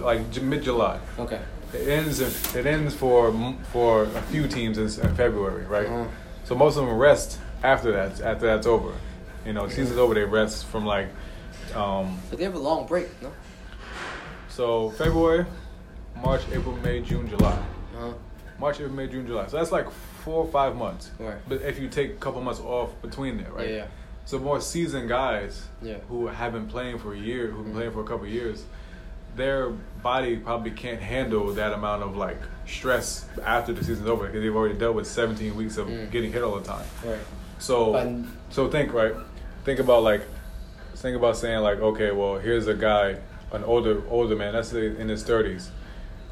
like 0.00 0.42
mid 0.42 0.62
July. 0.62 1.00
Okay. 1.18 1.40
It 1.72 1.88
ends. 1.88 2.20
It 2.54 2.66
ends 2.66 2.94
for 2.94 3.34
for 3.72 4.04
a 4.04 4.22
few 4.30 4.46
teams 4.46 4.78
in, 4.78 4.88
February, 5.16 5.64
right? 5.66 5.86
Uh-huh. 5.86 6.04
So 6.44 6.54
most 6.54 6.76
of 6.76 6.86
them 6.86 6.96
rest 6.96 7.40
after 7.64 7.90
that. 7.92 8.20
After 8.20 8.46
that's 8.46 8.66
over, 8.66 8.92
you 9.44 9.52
know, 9.52 9.68
season's 9.68 9.98
over. 9.98 10.14
They 10.14 10.24
rest 10.24 10.66
from 10.66 10.86
like, 10.86 11.08
um, 11.74 12.18
But 12.30 12.38
they 12.38 12.44
have 12.44 12.54
a 12.54 12.58
long 12.70 12.86
break, 12.86 13.08
no? 13.22 13.32
So 14.56 14.88
February, 14.90 15.44
March, 16.22 16.40
April, 16.52 16.74
May, 16.78 17.00
June, 17.02 17.28
July. 17.28 17.52
Uh-huh. 17.52 18.12
March, 18.58 18.76
April, 18.76 18.94
May, 18.94 19.06
June, 19.06 19.26
July. 19.26 19.46
So 19.48 19.58
that's 19.58 19.70
like 19.70 19.90
four 20.24 20.44
or 20.46 20.50
five 20.50 20.74
months. 20.76 21.10
Right. 21.18 21.36
But 21.46 21.60
if 21.60 21.78
you 21.78 21.88
take 21.88 22.12
a 22.12 22.14
couple 22.14 22.40
months 22.40 22.60
off 22.60 22.90
between 23.02 23.36
there, 23.36 23.52
right? 23.52 23.68
Yeah, 23.68 23.74
yeah. 23.76 23.86
So 24.24 24.38
more 24.38 24.60
seasoned 24.62 25.08
guys 25.10 25.66
Yeah. 25.82 25.98
who 26.08 26.26
have 26.28 26.52
been 26.54 26.66
playing 26.66 26.98
for 26.98 27.12
a 27.12 27.18
year, 27.18 27.48
who've 27.48 27.64
been 27.64 27.74
Mhm. 27.74 27.76
playing 27.76 27.92
for 27.92 28.00
a 28.00 28.04
couple 28.04 28.24
of 28.24 28.30
years, 28.32 28.64
their 29.36 29.68
body 30.02 30.36
probably 30.38 30.70
can't 30.70 31.00
handle 31.02 31.52
that 31.52 31.74
amount 31.74 32.02
of 32.02 32.16
like 32.16 32.38
stress 32.66 33.26
after 33.44 33.74
the 33.74 33.84
season's 33.84 34.08
over 34.08 34.24
because 34.26 34.40
they've 34.40 34.56
already 34.56 34.74
dealt 34.78 34.96
with 34.96 35.06
17 35.06 35.54
weeks 35.54 35.76
of 35.76 35.86
Mm. 35.88 36.10
getting 36.10 36.32
hit 36.32 36.42
all 36.42 36.56
the 36.56 36.64
time. 36.64 36.86
Right. 37.04 37.18
So 37.58 37.94
And- 37.94 38.26
so 38.48 38.68
think 38.68 38.94
right, 38.94 39.14
think 39.66 39.80
about 39.80 40.02
like 40.02 40.22
think 40.94 41.14
about 41.14 41.36
saying 41.36 41.60
like 41.60 41.78
okay, 41.80 42.10
well 42.10 42.38
here's 42.38 42.66
a 42.68 42.74
guy, 42.74 43.16
an 43.52 43.64
older 43.64 44.02
older 44.10 44.36
man, 44.36 44.54
let's 44.54 44.72
in 44.72 45.08
his 45.08 45.24
30s. 45.24 45.68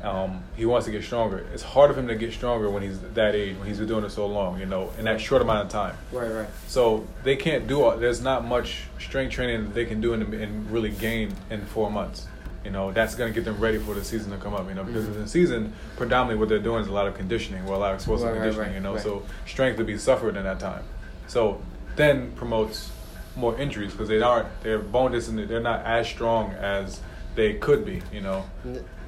Um, 0.03 0.43
he 0.55 0.67
wants 0.67 0.85
to 0.85 0.93
get 0.93 1.03
stronger. 1.03 1.47
It's 1.55 1.63
hard 1.63 1.95
for 1.95 1.99
him 2.01 2.09
to 2.09 2.15
get 2.15 2.33
stronger 2.35 2.69
when 2.69 2.83
he's 2.83 3.01
that 3.01 3.35
age, 3.35 3.57
when 3.57 3.67
he's 3.67 3.79
been 3.79 3.89
doing 3.89 4.05
it 4.05 4.11
so 4.11 4.27
long, 4.27 4.61
you 4.61 4.67
know, 4.67 4.91
in 4.99 5.07
that 5.07 5.19
short 5.19 5.41
amount 5.41 5.65
of 5.65 5.69
time. 5.71 5.97
Right, 6.13 6.31
right. 6.31 6.49
So 6.67 7.07
they 7.23 7.37
can't 7.37 7.67
do 7.67 7.83
all. 7.83 7.97
There's 7.97 8.21
not 8.21 8.45
much 8.45 8.83
strength 9.01 9.33
training 9.33 9.65
that 9.65 9.75
they 9.75 9.87
can 9.87 10.03
do 10.03 10.13
and, 10.13 10.35
and 10.35 10.71
really 10.71 10.91
gain 10.91 11.35
in 11.49 11.65
four 11.65 11.91
months. 11.91 12.27
You 12.67 12.71
know, 12.71 12.93
that's 12.93 13.15
going 13.15 13.33
to 13.33 13.35
get 13.35 13.47
them 13.47 13.59
ready 13.61 13.79
for 13.79 13.95
the 13.95 14.05
season 14.05 14.31
to 14.33 14.37
come 14.37 14.53
up. 14.53 14.69
You 14.69 14.75
know, 14.75 14.85
because 14.85 15.07
Mhm. 15.07 15.15
in 15.17 15.23
the 15.23 15.29
season, 15.29 15.73
predominantly 15.97 16.39
what 16.39 16.51
they're 16.51 16.59
doing 16.59 16.83
is 16.83 16.89
a 16.89 16.93
lot 16.93 17.07
of 17.07 17.15
conditioning, 17.15 17.65
well, 17.65 17.79
a 17.79 17.81
lot 17.81 17.91
of 17.93 17.97
explosive 17.97 18.27
Right, 18.27 18.33
right, 18.33 18.39
conditioning. 18.41 18.69
right, 18.69 18.75
you 18.75 18.81
know, 18.83 18.95
right. 18.95 19.03
so 19.03 19.23
strength 19.47 19.79
to 19.79 19.85
be 19.85 19.97
suffered 19.97 20.37
in 20.37 20.45
that 20.45 20.61
time. 20.61 20.83
So 21.29 21.63
then 21.97 22.33
promotes 22.33 22.91
more 23.37 23.59
injuries 23.59 23.93
because 23.93 24.09
they 24.09 24.21
aren't 24.21 24.49
their 24.63 24.79
bone 24.79 25.13
density 25.13 25.45
they're 25.45 25.61
not 25.61 25.85
as 25.85 26.07
strong 26.07 26.53
as 26.53 27.01
they 27.35 27.55
could 27.55 27.85
be. 27.85 28.01
You 28.13 28.21
know. 28.21 28.45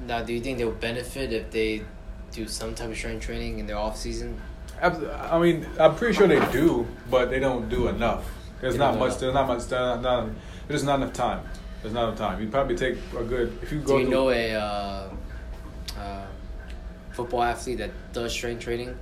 Now, 0.05 0.23
do 0.23 0.33
you 0.33 0.41
think 0.41 0.57
they'll 0.57 0.71
benefit 0.71 1.31
if 1.33 1.51
they 1.51 1.83
do 2.31 2.47
some 2.47 2.75
type 2.75 2.89
of 2.89 2.97
strength 2.97 3.25
training 3.25 3.59
in 3.59 3.67
their 3.67 3.77
off 3.77 3.97
season? 3.97 4.39
I 4.81 5.39
mean, 5.39 5.65
I'm 5.79 5.95
pretty 5.95 6.13
sure 6.13 6.27
they 6.27 6.45
do, 6.51 6.85
but 7.09 7.29
they 7.29 7.39
don't 7.39 7.67
do 7.67 7.87
enough. 7.87 8.29
There's 8.61 8.75
They 8.75 8.79
not 8.79 8.97
much. 8.97 9.17
There's 9.17 9.33
not 9.33 9.47
much. 9.47 9.65
There's 9.65 9.71
not, 9.71 10.01
not, 10.01 10.29
there's 10.67 10.83
not 10.83 11.01
enough 11.01 11.13
time. 11.13 11.43
There's 11.81 11.93
not 11.93 12.05
enough 12.09 12.17
time. 12.17 12.41
You 12.41 12.49
probably 12.49 12.75
take 12.75 12.97
a 13.17 13.23
good 13.23 13.57
if 13.61 13.71
you 13.71 13.79
go. 13.79 13.85
Do 13.87 13.93
you 13.99 14.05
through- 14.05 14.11
know 14.11 14.29
a 14.29 14.53
uh, 14.53 15.09
uh, 15.97 16.25
football 17.11 17.43
athlete 17.43 17.79
that 17.79 17.91
does 18.13 18.31
strength 18.31 18.63
training 18.63 18.95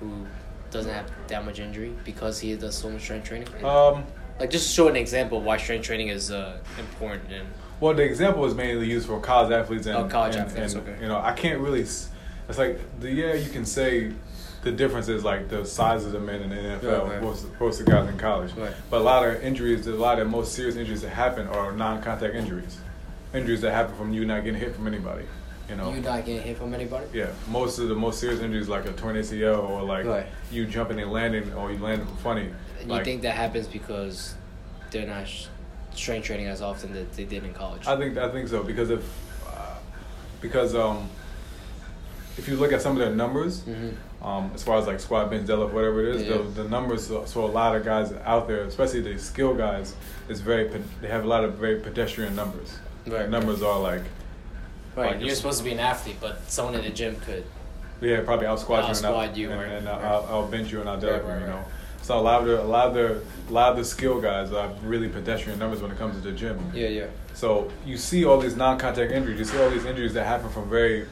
who 0.00 0.26
doesn't 0.70 0.92
have 0.92 1.10
that 1.28 1.44
much 1.44 1.58
injury 1.58 1.94
because 2.04 2.38
he 2.40 2.54
does 2.54 2.76
so 2.76 2.90
much 2.90 3.02
strength 3.02 3.28
training? 3.28 3.64
Um, 3.64 4.04
like 4.38 4.50
just 4.50 4.72
show 4.74 4.88
an 4.88 4.96
example 4.96 5.38
of 5.38 5.44
why 5.44 5.56
strength 5.56 5.84
training 5.84 6.08
is 6.08 6.30
uh, 6.30 6.58
important 6.78 7.32
and 7.32 7.46
well, 7.80 7.94
the 7.94 8.02
example 8.02 8.44
is 8.44 8.54
mainly 8.56 8.88
used 8.88 9.06
for 9.06 9.20
college 9.20 9.52
athletes 9.52 9.86
and, 9.86 9.96
Oh, 9.96 10.08
college 10.08 10.34
and- 10.34 10.46
athletes, 10.50 10.74
and, 10.74 10.82
okay. 10.88 11.00
You 11.00 11.06
know, 11.06 11.18
I 11.20 11.30
can't 11.32 11.60
really. 11.60 11.82
It's 11.82 12.08
like 12.58 12.80
the 12.98 13.08
yeah, 13.08 13.34
you 13.34 13.48
can 13.50 13.64
say 13.64 14.10
the 14.64 14.72
difference 14.72 15.06
is 15.08 15.22
like 15.22 15.48
the 15.48 15.64
size 15.64 16.04
of 16.04 16.10
the 16.10 16.18
men 16.18 16.42
in 16.42 16.50
the 16.50 16.56
NFL 16.56 16.82
Right, 16.82 17.12
right. 17.12 17.22
versus 17.22 17.44
versus 17.56 17.84
the 17.84 17.90
guys 17.92 18.08
in 18.08 18.18
college. 18.18 18.52
Right. 18.54 18.72
But 18.90 19.02
a 19.02 19.04
lot 19.04 19.24
of 19.24 19.40
injuries, 19.44 19.86
a 19.86 19.92
lot 19.92 20.18
of 20.18 20.26
the 20.26 20.30
most 20.36 20.54
serious 20.54 20.74
injuries 20.74 21.02
that 21.02 21.10
happen 21.10 21.46
are 21.46 21.70
non-contact 21.70 22.34
injuries, 22.34 22.78
injuries 23.32 23.60
that 23.60 23.70
happen 23.72 23.94
from 23.94 24.12
you 24.12 24.24
not 24.24 24.42
getting 24.42 24.58
hit 24.58 24.74
from 24.74 24.88
anybody. 24.88 25.24
You 25.70 25.76
know. 25.76 25.92
you 25.94 26.00
not 26.00 26.24
getting 26.24 26.42
hit 26.42 26.56
from 26.58 26.74
anybody. 26.74 27.06
Yeah, 27.12 27.30
most 27.48 27.78
of 27.78 27.88
the 27.88 27.94
most 27.94 28.18
serious 28.18 28.40
injuries 28.40 28.68
like 28.68 28.86
a 28.86 28.92
torn 28.92 29.14
ACL 29.14 29.68
or 29.70 29.84
like 29.84 30.04
Right. 30.04 30.26
you 30.50 30.66
jumping 30.66 30.98
and 30.98 31.12
landing 31.12 31.52
or 31.52 31.70
you 31.70 31.78
landing 31.78 32.08
funny. 32.24 32.48
Like, 32.88 33.00
you 33.00 33.04
think 33.04 33.22
that 33.22 33.34
happens 33.36 33.66
because 33.66 34.34
they're 34.90 35.06
not 35.06 35.28
sh- 35.28 35.46
strength 35.94 36.24
training 36.26 36.46
as 36.46 36.62
often 36.62 36.92
that 36.94 37.12
they 37.12 37.24
did 37.24 37.44
in 37.44 37.52
college? 37.54 37.86
I 37.86 37.96
think 37.96 38.16
I 38.16 38.30
think 38.30 38.48
so 38.48 38.62
because 38.62 38.90
if 38.90 39.02
uh, 39.46 39.76
because 40.40 40.74
um 40.74 41.08
if 42.36 42.46
you 42.48 42.56
look 42.56 42.72
at 42.72 42.80
some 42.80 42.92
of 42.92 42.98
their 42.98 43.14
numbers, 43.14 43.62
hmm 43.62 43.90
um 44.20 44.50
as 44.52 44.64
far 44.64 44.76
as 44.78 44.86
like 44.88 44.98
squat 44.98 45.30
bench 45.30 45.46
deadlift 45.46 45.72
whatever 45.72 46.02
it 46.04 46.16
is, 46.16 46.22
Yeah. 46.24 46.38
the, 46.38 46.62
the 46.62 46.68
numbers 46.68 47.06
so, 47.06 47.44
a 47.44 47.46
lot 47.46 47.76
of 47.76 47.84
guys 47.84 48.12
out 48.24 48.48
there, 48.48 48.64
especially 48.64 49.00
the 49.00 49.16
skill 49.16 49.54
guys, 49.54 49.94
is 50.28 50.40
very 50.40 50.68
they 51.00 51.08
have 51.08 51.24
a 51.24 51.28
lot 51.28 51.44
of 51.44 51.54
very 51.54 51.78
pedestrian 51.80 52.34
numbers. 52.34 52.76
Right, 53.06 53.18
Their 53.20 53.28
numbers 53.28 53.62
are 53.62 53.78
like 53.78 54.02
Right, 54.96 55.12
like 55.14 55.24
you're 55.24 55.36
supposed 55.36 55.58
to 55.58 55.64
be 55.64 55.70
an 55.70 55.78
athlete, 55.78 56.16
but 56.20 56.50
someone 56.50 56.74
in 56.74 56.82
the 56.82 56.90
gym 56.90 57.14
could. 57.20 57.44
Yeah, 58.00 58.22
probably 58.22 58.46
I'll 58.46 58.56
squat 58.56 58.88
you 58.88 58.96
and 58.96 59.06
I'll, 59.06 59.36
you, 59.38 59.50
and, 59.50 59.60
right, 59.60 59.70
and 59.70 59.88
I'll, 59.88 59.96
right. 59.96 60.04
I'll, 60.04 60.26
I'll 60.42 60.48
bench 60.48 60.72
you 60.72 60.80
and 60.80 60.88
I'll 60.88 60.98
deadlift 61.00 61.24
Right, 61.24 61.24
right, 61.24 61.34
you. 61.40 61.46
You 61.46 61.52
know, 61.52 61.64
so 62.08 62.18
a 62.18 62.20
lot 62.22 62.40
of 62.40 62.46
the 62.46 62.62
a 62.62 62.64
lot 62.64 62.86
of 62.88 62.94
the 62.94 63.22
a 63.50 63.52
lot 63.52 63.70
of 63.72 63.76
the 63.76 63.84
skill 63.84 64.18
guys 64.18 64.50
are 64.50 64.72
really 64.82 65.10
pedestrian 65.10 65.58
numbers 65.58 65.82
when 65.82 65.90
it 65.90 65.98
comes 65.98 66.16
to 66.16 66.22
the 66.22 66.32
gym. 66.32 66.58
Yeah, 66.74 66.88
yeah. 66.88 67.06
So 67.34 67.70
you 67.84 67.98
see 67.98 68.24
all 68.24 68.38
these 68.38 68.56
non-contact 68.56 69.12
injuries. 69.12 69.38
You 69.38 69.44
see 69.44 69.58
all 69.62 69.68
these 69.68 69.84
injuries 69.84 70.14
that 70.14 70.24
happen 70.24 70.48
from 70.48 70.70
very, 70.70 71.06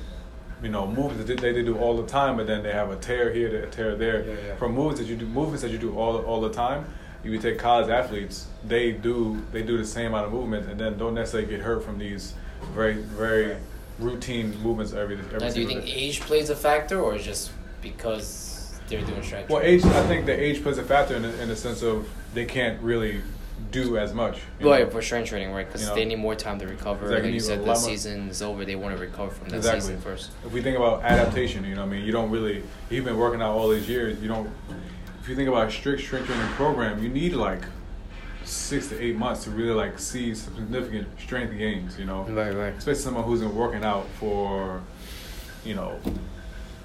you 0.63 0.71
know, 0.71 0.87
movements 0.87 1.27
that 1.27 1.39
they, 1.39 1.53
they 1.53 1.63
do 1.63 1.77
all 1.77 1.99
the 1.99 2.07
time, 2.07 2.39
but 2.39 2.47
then 2.47 2.63
they 2.63 2.73
have 2.73 2.91
a 2.91 2.97
tear 2.97 3.31
here, 3.31 3.65
a 3.65 3.71
tear 3.71 3.95
there. 3.95 4.25
Yeah, 4.25 4.35
yeah. 4.47 4.57
From 4.57 4.73
moves 4.73 4.99
that 4.99 5.07
you 5.07 5.17
do, 5.17 5.27
movements 5.27 5.61
that 5.61 5.71
you 5.71 5.77
do 5.77 5.95
all 5.99 6.17
all 6.23 6.41
the 6.41 6.55
time. 6.65 6.87
You 7.23 7.39
take 7.39 7.59
college 7.59 7.91
athletes. 7.91 8.47
They 8.67 8.93
do 8.93 9.43
they 9.53 9.63
do 9.63 9.77
the 9.77 9.85
same 9.85 10.07
amount 10.07 10.29
of 10.29 10.33
movements, 10.33 10.67
and 10.67 10.81
then 10.81 10.97
don't 10.97 11.15
necessarily 11.15 11.51
get 11.51 11.61
hurt 11.61 11.85
from 11.85 11.99
these 11.99 12.33
very 12.73 12.95
very 12.95 13.59
routine 13.99 14.59
movements 14.63 14.95
every 14.95 15.19
every. 15.19 15.41
Now, 15.41 15.51
do 15.51 15.61
you 15.61 15.67
think 15.67 15.85
day. 15.85 15.93
age 15.93 16.21
plays 16.23 16.49
a 16.49 16.57
factor, 16.57 16.99
or 17.03 17.19
just 17.19 17.51
because 17.83 18.46
they're 18.89 19.03
doing 19.03 19.23
strength? 19.23 19.51
Well, 19.51 19.63
age. 19.63 19.85
I 19.85 20.07
think 20.07 20.27
the 20.27 20.39
age 20.39 20.63
plays 20.63 20.79
a 20.79 20.83
factor 20.83 21.15
in 21.17 21.23
the, 21.23 21.43
in 21.43 21.49
the 21.49 21.57
sense 21.57 21.83
of 21.83 22.09
they 22.35 22.45
can't 22.45 22.81
really 22.83 23.21
do 23.71 23.97
as 23.99 24.13
much. 24.13 24.39
Right, 24.61 24.85
know? 24.85 24.91
for 24.91 25.01
strength 25.03 25.29
training, 25.31 25.51
right? 25.53 25.67
Because 25.67 25.83
You 25.83 25.89
know. 25.89 25.95
they 25.95 26.05
need 26.05 26.19
more 26.19 26.35
time 26.35 26.59
to 26.59 26.67
recover. 26.67 27.07
Exactly, 27.07 27.29
Like 27.31 27.35
you 27.35 27.41
said, 27.41 27.65
the 27.65 27.75
season 27.75 28.29
is 28.29 28.43
over. 28.43 28.65
They 28.65 28.77
want 28.77 28.95
to 28.97 29.01
recover 29.01 29.31
from 29.31 29.49
that 29.49 29.57
Exactly. 29.57 29.81
season 29.81 30.01
first. 30.01 30.31
If 30.45 30.53
we 30.53 30.63
think 30.63 30.77
about 30.77 31.03
adaptation, 31.03 31.65
you 31.65 31.75
know, 31.75 31.83
I 31.83 31.87
mean, 31.87 32.05
you 32.05 32.13
don't 32.13 32.31
really. 32.31 32.63
You've 32.91 33.05
been 33.07 33.17
working 33.17 33.41
out 33.43 33.53
all 33.53 33.69
these 33.71 33.89
years. 33.89 34.21
You 34.21 34.29
don't. 34.29 34.51
If 35.23 35.29
you 35.29 35.35
think 35.35 35.49
about 35.49 35.69
a 35.69 35.71
strict 35.73 36.03
strength 36.03 36.27
training 36.27 36.47
program, 36.53 37.03
you 37.03 37.09
need 37.09 37.33
like 37.33 37.63
six 38.45 38.87
to 38.89 39.03
eight 39.03 39.17
months 39.17 39.43
to 39.45 39.51
really 39.51 39.73
like 39.75 39.99
see 39.99 40.35
some 40.35 40.55
significant 40.55 41.09
strength 41.19 41.57
gains. 41.59 41.99
You 41.99 42.05
know, 42.05 42.23
Right, 42.25 42.55
right. 42.55 42.75
especially 42.75 43.01
someone 43.03 43.25
who's 43.25 43.41
been 43.41 43.55
working 43.57 43.83
out 43.85 44.07
for, 44.21 44.83
you 45.65 45.75
know, 45.75 45.99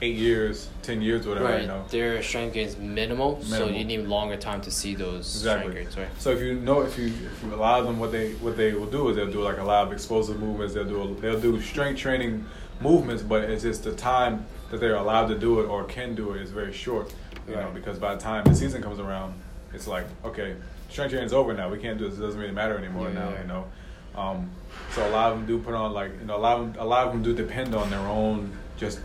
eight 0.01 0.15
years, 0.15 0.67
ten 0.81 1.01
years, 1.01 1.27
whatever. 1.27 1.45
Right, 1.45 1.61
You 1.61 1.67
know. 1.67 1.85
their 1.89 2.21
strength 2.23 2.53
gains 2.53 2.75
minimal, 2.77 3.41
so 3.43 3.67
you 3.67 3.85
need 3.85 3.99
longer 4.07 4.35
time 4.35 4.61
to 4.61 4.71
see 4.71 4.95
those 4.95 5.35
Exactly. 5.35 5.71
strength 5.71 5.83
gains, 5.95 5.97
right? 5.97 6.21
So 6.21 6.31
if 6.31 6.39
you 6.41 6.55
know 6.55 6.81
if 6.81 6.97
you 6.97 7.07
if 7.07 7.43
you 7.43 7.53
allow 7.53 7.81
them 7.81 7.99
what 7.99 8.11
they 8.11 8.31
what 8.35 8.57
they 8.57 8.73
will 8.73 8.87
do 8.87 9.09
is 9.09 9.15
they'll 9.15 9.31
do 9.31 9.41
like 9.41 9.59
a 9.59 9.63
lot 9.63 9.85
of 9.87 9.93
explosive 9.93 10.39
movements. 10.39 10.73
They'll 10.73 10.85
do 10.85 11.01
a, 11.03 11.13
they'll 11.21 11.39
do 11.39 11.61
strength 11.61 11.99
training 11.99 12.45
movements, 12.81 13.21
but 13.21 13.43
it's 13.49 13.63
just 13.63 13.83
the 13.83 13.93
time 13.93 14.45
that 14.71 14.79
they're 14.79 14.95
allowed 14.95 15.27
to 15.27 15.37
do 15.37 15.59
it 15.59 15.65
or 15.65 15.83
can 15.83 16.15
do 16.15 16.33
it 16.33 16.41
is 16.41 16.49
very 16.51 16.73
short. 16.73 17.13
You 17.47 17.55
know, 17.55 17.71
because 17.73 17.97
by 17.99 18.15
the 18.15 18.21
time 18.21 18.43
the 18.45 18.55
season 18.55 18.81
comes 18.81 18.99
around, 18.99 19.33
it's 19.73 19.87
like 19.87 20.05
okay, 20.25 20.55
strength 20.89 21.11
training's 21.11 21.33
over 21.33 21.53
now. 21.53 21.69
We 21.69 21.77
can't 21.77 21.99
do 21.99 22.09
this. 22.09 22.17
It 22.17 22.21
doesn't 22.21 22.39
really 22.39 22.53
matter 22.53 22.77
anymore 22.77 23.09
Yeah, 23.09 23.13
now. 23.19 23.29
yeah. 23.29 23.41
You 23.41 23.47
know. 23.47 23.65
Um, 24.13 24.49
so 24.93 25.07
a 25.07 25.11
lot 25.11 25.31
of 25.31 25.37
them 25.37 25.47
do 25.47 25.57
put 25.59 25.73
on 25.73 25.93
like 25.93 26.11
you 26.19 26.25
know 26.25 26.37
a 26.37 26.39
lot 26.39 26.59
of 26.59 26.73
them, 26.73 26.81
a 26.81 26.85
lot 26.85 27.05
of 27.07 27.13
them 27.13 27.23
do 27.23 27.33
depend 27.33 27.75
on 27.75 27.89
their 27.89 27.99
own 27.99 28.51
just 28.77 28.99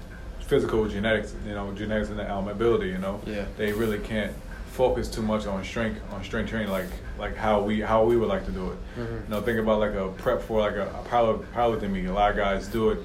physical 0.47 0.87
genetics. 0.89 1.35
You 1.47 1.55
know, 1.55 1.73
genetics 1.73 2.11
and 2.11 2.21
um, 2.21 2.49
ability. 2.49 2.89
You 2.89 2.99
know 2.99 3.21
Yeah. 3.27 3.45
they 3.57 3.73
really 3.73 3.99
can't 3.99 4.33
focus 4.73 5.09
too 5.09 5.23
much 5.23 5.47
on 5.47 5.65
strength 5.65 6.01
on 6.13 6.23
strength 6.23 6.51
training 6.51 6.71
like 6.71 6.85
like 7.19 7.35
how 7.35 7.63
we 7.63 7.81
how 7.81 8.05
we 8.05 8.17
would 8.17 8.29
like 8.29 8.45
to 8.47 8.53
do 8.53 8.71
it. 8.73 8.79
Mhm. 8.99 9.25
You 9.25 9.31
know, 9.31 9.41
think 9.41 9.59
about 9.59 9.81
like 9.81 9.95
a 9.95 10.09
prep 10.19 10.43
for 10.43 10.61
like 10.61 10.77
a, 10.77 10.87
a 10.89 11.09
power 11.09 11.39
powerlifting 11.55 11.91
meet. 11.91 12.07
A 12.07 12.13
lot 12.13 12.31
of 12.31 12.37
guys 12.37 12.69
do 12.69 12.91
it. 12.91 12.99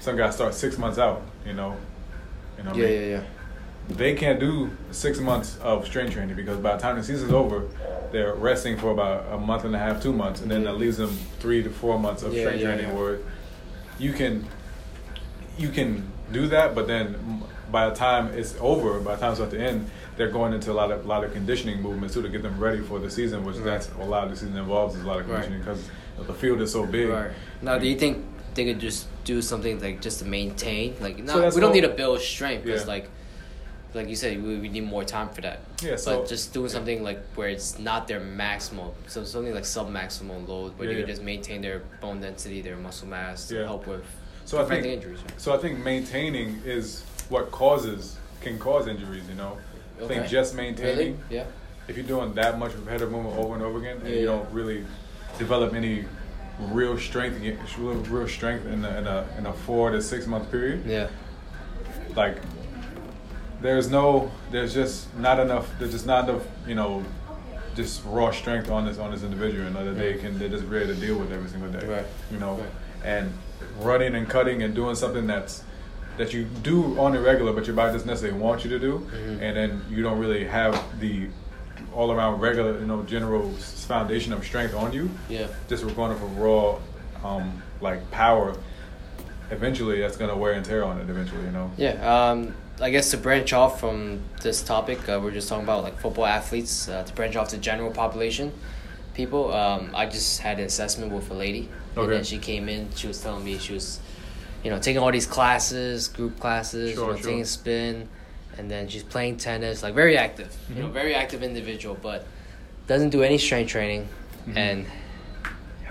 Some 0.00 0.16
guys 0.16 0.34
start 0.34 0.54
six 0.54 0.78
months 0.78 0.98
out. 0.98 1.22
You 1.46 1.52
know, 1.54 1.76
you 2.56 2.64
know. 2.64 2.70
what 2.70 2.78
I 2.78 2.82
Yeah, 2.82 2.88
mean? 2.88 3.00
yeah, 3.10 3.16
yeah. 3.16 3.22
They 3.88 4.14
can't 4.14 4.38
do 4.38 4.70
six 4.92 5.18
months 5.18 5.58
of 5.62 5.84
strength 5.84 6.12
training 6.12 6.36
because 6.36 6.58
by 6.58 6.76
the 6.76 6.82
time 6.82 6.96
the 6.96 7.02
season's 7.02 7.32
over, 7.32 7.64
they're 8.12 8.34
resting 8.34 8.76
for 8.76 8.92
about 8.92 9.26
a 9.32 9.36
month 9.38 9.64
and 9.64 9.74
a 9.74 9.78
half, 9.80 10.00
two 10.00 10.12
months, 10.12 10.42
and 10.42 10.50
then 10.50 10.62
that 10.62 10.74
leaves 10.74 10.96
them 10.98 11.10
three 11.40 11.60
to 11.64 11.70
four 11.70 11.98
months 11.98 12.22
of 12.22 12.32
Yeah, 12.32 12.42
strength 12.42 12.60
yeah, 12.60 12.66
training 12.68 12.90
yeah. 12.90 12.94
where 12.94 13.18
you 13.98 14.12
can 14.12 14.46
you 15.58 15.70
can 15.70 16.09
do 16.32 16.46
that, 16.48 16.74
but 16.74 16.86
then 16.86 17.42
by 17.70 17.88
the 17.88 17.94
time 17.94 18.28
it's 18.34 18.54
over, 18.60 19.00
by 19.00 19.14
the 19.14 19.20
time 19.20 19.32
it's 19.32 19.40
at 19.40 19.50
the 19.50 19.60
end, 19.60 19.88
they're 20.16 20.30
going 20.30 20.52
into 20.52 20.70
a 20.70 20.74
lot 20.74 20.90
of 20.90 21.06
lot 21.06 21.24
of 21.24 21.32
conditioning 21.32 21.80
movements 21.82 22.14
too 22.14 22.22
to 22.22 22.28
get 22.28 22.42
them 22.42 22.58
ready 22.58 22.80
for 22.82 22.98
the 22.98 23.10
season, 23.10 23.44
which 23.44 23.56
Right. 23.56 23.64
that's 23.64 23.90
a 24.00 24.04
lot 24.04 24.24
of 24.24 24.30
the 24.30 24.36
season 24.36 24.56
involves 24.56 24.94
is 24.96 25.02
a 25.02 25.06
lot 25.06 25.20
of 25.20 25.26
conditioning 25.26 25.60
because 25.60 25.88
the 26.26 26.34
field 26.34 26.60
is 26.60 26.72
so 26.72 26.84
big. 26.86 27.08
Right. 27.08 27.30
Now, 27.62 27.78
do 27.78 27.86
you 27.86 27.96
think 27.96 28.24
they 28.54 28.64
could 28.64 28.78
just 28.80 29.06
do 29.24 29.40
something 29.40 29.80
like 29.80 30.00
just 30.02 30.18
to 30.18 30.24
maintain? 30.24 30.96
Like, 31.00 31.18
not, 31.22 31.38
that's 31.38 31.54
we 31.54 31.60
don't 31.60 31.68
all- 31.70 31.74
need 31.74 31.82
to 31.82 31.88
build 31.88 32.20
strength 32.20 32.64
because, 32.64 32.82
Yeah. 32.82 32.88
like, 32.88 33.08
like 33.94 34.08
you 34.08 34.14
said, 34.16 34.42
we, 34.42 34.58
we 34.58 34.68
need 34.68 34.84
more 34.84 35.02
time 35.04 35.30
for 35.30 35.40
that. 35.40 35.60
Yeah, 35.82 35.96
so- 35.96 36.20
but 36.20 36.28
just 36.28 36.52
doing 36.52 36.68
something 36.68 37.02
like 37.02 37.20
where 37.34 37.48
it's 37.48 37.78
not 37.78 38.06
their 38.06 38.20
maximal, 38.20 38.92
so 39.06 39.24
something 39.24 39.54
like 39.54 39.64
sub 39.64 39.90
maximal 39.90 40.46
load, 40.46 40.76
where 40.78 40.88
Yeah, 40.88 40.96
you 40.96 41.00
can 41.02 41.08
yeah. 41.08 41.14
just 41.14 41.22
maintain 41.22 41.62
their 41.62 41.82
bone 42.00 42.20
density, 42.20 42.60
their 42.60 42.76
muscle 42.76 43.08
mass, 43.08 43.48
to 43.48 43.54
Yeah. 43.60 43.64
help 43.66 43.86
with 43.86 44.04
So 44.50 44.60
I 44.60 44.64
think 44.64 44.84
injuries. 44.84 45.20
Right? 45.20 45.40
so. 45.40 45.54
I 45.54 45.58
think 45.58 45.78
maintaining 45.78 46.60
is 46.64 47.04
what 47.28 47.52
causes 47.52 48.16
can 48.40 48.58
cause 48.58 48.88
injuries. 48.88 49.22
You 49.28 49.36
know, 49.36 49.56
I 50.02 50.08
think 50.08 50.26
just 50.26 50.56
maintaining. 50.56 50.96
Really? 50.96 51.16
Yeah. 51.30 51.44
if 51.86 51.96
you're 51.96 52.04
doing 52.06 52.34
that 52.34 52.58
much 52.58 52.72
repetitive 52.74 53.12
movement 53.12 53.36
over 53.38 53.54
and 53.54 53.62
over 53.62 53.78
again, 53.78 53.98
and 53.98 54.08
Yeah, 54.08 54.14
you 54.14 54.20
yeah. 54.22 54.26
don't 54.26 54.50
really 54.52 54.84
develop 55.38 55.72
any 55.72 56.04
real 56.58 56.98
strength, 56.98 57.40
real, 57.78 58.26
strength 58.28 58.66
in 58.66 58.84
a, 58.84 58.98
in 58.98 59.06
a 59.06 59.26
in 59.38 59.46
a 59.46 59.52
four 59.52 59.90
to 59.92 60.02
six 60.02 60.26
month 60.26 60.50
period, 60.50 60.82
Yeah. 60.84 61.06
like 62.16 62.36
there's 63.60 63.88
no, 63.88 64.32
there's 64.50 64.74
just 64.74 65.14
not 65.16 65.38
enough. 65.38 65.68
There's 65.78 65.92
just 65.92 66.06
not 66.06 66.28
enough, 66.28 66.42
you 66.66 66.74
know, 66.74 67.04
just 67.76 68.02
raw 68.04 68.32
strength 68.32 68.68
on 68.68 68.84
this 68.84 68.98
on 68.98 69.12
this 69.12 69.22
individual, 69.22 69.64
you 69.68 69.70
know, 69.70 69.84
that 69.84 69.96
they 69.96 70.14
Yeah. 70.16 70.22
can 70.22 70.38
they're 70.40 70.48
just 70.48 70.64
ready 70.64 70.88
to 70.88 70.94
deal 70.94 71.16
with 71.20 71.30
every 71.32 71.48
single 71.48 71.70
day, 71.70 71.86
Right. 71.86 72.06
you 72.32 72.38
know, 72.40 72.54
Right. 72.54 72.70
and 73.04 73.32
running 73.80 74.14
and 74.14 74.28
cutting 74.28 74.62
and 74.62 74.74
doing 74.74 74.94
something 74.94 75.26
that's 75.26 75.62
that 76.16 76.34
you 76.34 76.44
do 76.62 76.98
on 77.00 77.16
a 77.16 77.20
regular, 77.20 77.52
but 77.52 77.66
your 77.66 77.74
body 77.74 77.92
doesn't 77.92 78.06
necessarily 78.06 78.38
want 78.38 78.62
you 78.62 78.68
to 78.70 78.78
do, 78.78 78.98
Mhm. 79.10 79.40
and 79.40 79.56
then 79.56 79.82
you 79.88 80.02
don't 80.02 80.18
really 80.18 80.44
have 80.44 80.78
the 81.00 81.28
all 81.94 82.12
around 82.12 82.40
regular, 82.40 82.78
you 82.78 82.84
know, 82.86 83.02
general 83.04 83.50
foundation 83.52 84.32
of 84.32 84.44
strength 84.44 84.74
on 84.74 84.92
you. 84.92 85.08
Yeah. 85.28 85.46
Just 85.68 85.84
we're 85.84 85.92
going 85.92 86.16
for 86.18 86.26
raw, 86.26 86.76
um, 87.28 87.62
like 87.80 88.08
power. 88.10 88.54
Eventually, 89.50 90.00
that's 90.00 90.16
gonna 90.16 90.36
wear 90.36 90.52
and 90.52 90.64
tear 90.64 90.84
on 90.84 90.98
it. 91.00 91.08
Eventually, 91.10 91.42
you 91.44 91.50
know. 91.50 91.70
Yeah, 91.76 91.94
um, 92.30 92.54
I 92.80 92.90
guess 92.90 93.10
to 93.10 93.16
branch 93.16 93.52
off 93.52 93.80
from 93.80 94.20
this 94.42 94.62
topic, 94.62 95.08
uh, 95.08 95.18
we're 95.22 95.32
just 95.32 95.48
talking 95.48 95.64
about 95.64 95.82
like 95.82 95.98
football 95.98 96.26
athletes. 96.26 96.88
Uh, 96.88 97.02
to 97.02 97.12
branch 97.14 97.34
off 97.34 97.48
to 97.48 97.56
general 97.58 97.90
population 97.90 98.52
people, 99.20 99.52
um, 99.52 99.90
I 99.94 100.06
just 100.06 100.40
had 100.40 100.58
an 100.58 100.64
assessment 100.64 101.12
with 101.12 101.30
a 101.30 101.34
lady, 101.34 101.68
and 101.94 101.98
Okay. 102.04 102.14
then 102.14 102.24
she 102.24 102.38
came 102.38 102.68
in. 102.68 102.88
She 102.96 103.06
was 103.06 103.20
telling 103.22 103.44
me 103.44 103.58
she 103.58 103.74
was, 103.74 104.00
you 104.64 104.70
know, 104.70 104.78
taking 104.78 105.02
all 105.02 105.12
these 105.12 105.26
classes, 105.26 106.08
group 106.08 106.40
classes, 106.40 106.94
Sure, 106.94 107.04
you 107.08 107.10
know, 107.12 107.16
sure. 107.16 107.24
taking 107.30 107.44
spin, 107.44 108.08
and 108.56 108.70
then 108.70 108.88
she's 108.88 109.02
playing 109.02 109.36
tennis, 109.36 109.82
like 109.82 109.94
very 109.94 110.16
active, 110.16 110.50
you 110.74 110.82
know, 110.82 110.88
Mhm. 110.88 110.92
very 111.02 111.14
active 111.14 111.42
individual. 111.42 111.96
But 112.00 112.24
doesn't 112.86 113.10
do 113.10 113.22
any 113.22 113.38
strength 113.38 113.70
training, 113.70 114.08
Mhm. 114.48 114.56
and 114.56 114.86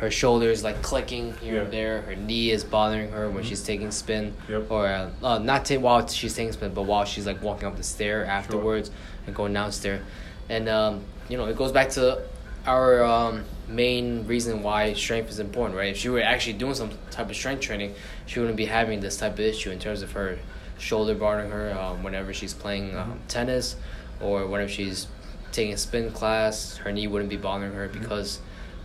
her 0.01 0.09
shoulder 0.09 0.49
is 0.49 0.63
like 0.63 0.81
clicking 0.81 1.33
here 1.41 1.55
Yeah. 1.55 1.61
and 1.63 1.71
there. 1.73 2.01
Her 2.01 2.15
knee 2.15 2.51
is 2.51 2.63
bothering 2.63 3.11
her 3.11 3.29
when 3.29 3.43
Mhm. 3.43 3.47
she's 3.47 3.61
taking 3.63 3.91
spin, 3.91 4.33
Yep. 4.49 4.71
or 4.71 4.87
uh, 4.87 5.09
uh, 5.23 5.37
not 5.39 5.65
ta- 5.65 5.75
while 5.75 6.07
she's 6.07 6.33
taking 6.33 6.53
spin, 6.53 6.71
but 6.73 6.83
while 6.83 7.05
she's 7.05 7.25
like 7.27 7.41
walking 7.43 7.67
up 7.67 7.75
the 7.77 7.83
stair 7.83 8.25
afterwards 8.25 8.89
and 9.27 9.35
going 9.35 9.53
downstairs. 9.53 10.01
And 10.49 10.67
um, 10.67 11.01
you 11.27 11.37
know, 11.37 11.45
it 11.45 11.55
goes 11.57 11.71
back 11.71 11.89
to 11.91 12.19
our 12.65 13.03
um, 13.03 13.43
main 13.67 14.27
reason 14.27 14.63
why 14.63 14.93
strength 14.93 15.29
is 15.29 15.39
important, 15.39 15.77
right? 15.77 15.89
If 15.89 15.97
she 15.97 16.09
were 16.09 16.21
actually 16.21 16.53
doing 16.53 16.75
some 16.75 16.91
type 17.11 17.29
of 17.29 17.35
strength 17.35 17.61
training, 17.61 17.95
she 18.25 18.39
wouldn't 18.39 18.57
be 18.57 18.65
having 18.65 18.99
this 18.99 19.17
type 19.17 19.33
of 19.33 19.39
issue 19.39 19.71
in 19.71 19.79
terms 19.79 20.01
of 20.01 20.11
her 20.13 20.39
shoulder 20.77 21.13
bothering 21.13 21.51
her 21.51 21.77
um, 21.77 22.03
whenever 22.03 22.33
she's 22.33 22.53
playing 22.53 22.95
um, 22.95 23.19
tennis 23.27 23.75
or 24.21 24.47
whenever 24.47 24.69
she's 24.69 25.07
taking 25.51 25.73
a 25.73 25.77
spin 25.77 26.11
class. 26.11 26.77
Her 26.77 26.91
knee 26.91 27.07
wouldn't 27.07 27.29
be 27.29 27.37
bothering 27.37 27.73
her 27.73 27.87
because 27.87 28.39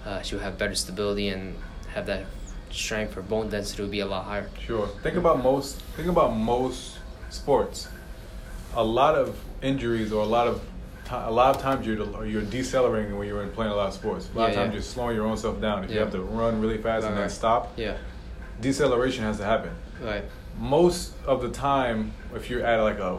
uh, 0.05 0.23
she 0.23 0.35
would 0.35 0.45
have 0.45 0.59
better 0.59 0.75
stability 0.75 1.29
and 1.29 1.57
have 1.93 2.07
that 2.07 2.27
strength. 2.71 3.15
Her 3.15 3.23
bone 3.23 3.49
density 3.49 3.83
would 3.83 3.91
be 3.91 4.01
a 4.01 4.07
lot 4.07 4.25
higher. 4.25 4.49
Sure. 4.61 4.89
Think 5.03 5.17
about 5.17 5.43
most. 5.43 5.81
Think 5.97 6.09
about 6.09 6.37
most 6.37 6.99
sports. 7.31 7.89
A 8.75 8.85
lot 8.85 9.15
of 9.15 9.39
injuries 9.63 10.13
or 10.13 10.23
a 10.23 10.27
lot 10.27 10.49
of 10.49 10.61
a 11.11 11.31
lot 11.31 11.55
of 11.55 11.63
times 11.63 11.87
you're 11.87 12.25
you're 12.27 12.43
decelerating 12.43 13.17
when 13.17 13.29
you're 13.29 13.47
playing 13.49 13.73
a 13.73 13.75
lot 13.75 13.89
of 13.89 13.95
sports. 13.95 14.29
A 14.35 14.39
lot 14.39 14.51
of 14.51 14.55
times 14.55 14.69
yeah. 14.69 14.73
you're 14.75 14.83
slowing 14.83 15.17
your 15.17 15.27
own 15.27 15.37
self 15.37 15.61
down. 15.61 15.85
If 15.85 15.91
you 15.91 15.99
have 15.99 16.13
to 16.13 16.21
run 16.23 16.61
really 16.61 16.79
fast 16.79 17.05
and 17.05 17.15
then 17.15 17.23
right. 17.23 17.31
stop, 17.31 17.73
Yeah, 17.77 17.97
deceleration 18.61 19.25
has 19.25 19.39
to 19.39 19.45
happen. 19.45 19.71
right. 20.03 20.25
Most 20.59 21.15
of 21.27 21.43
the 21.43 21.51
time, 21.51 22.13
if 22.35 22.49
you're 22.49 22.65
at 22.65 22.81
like 22.81 22.99
a 23.01 23.19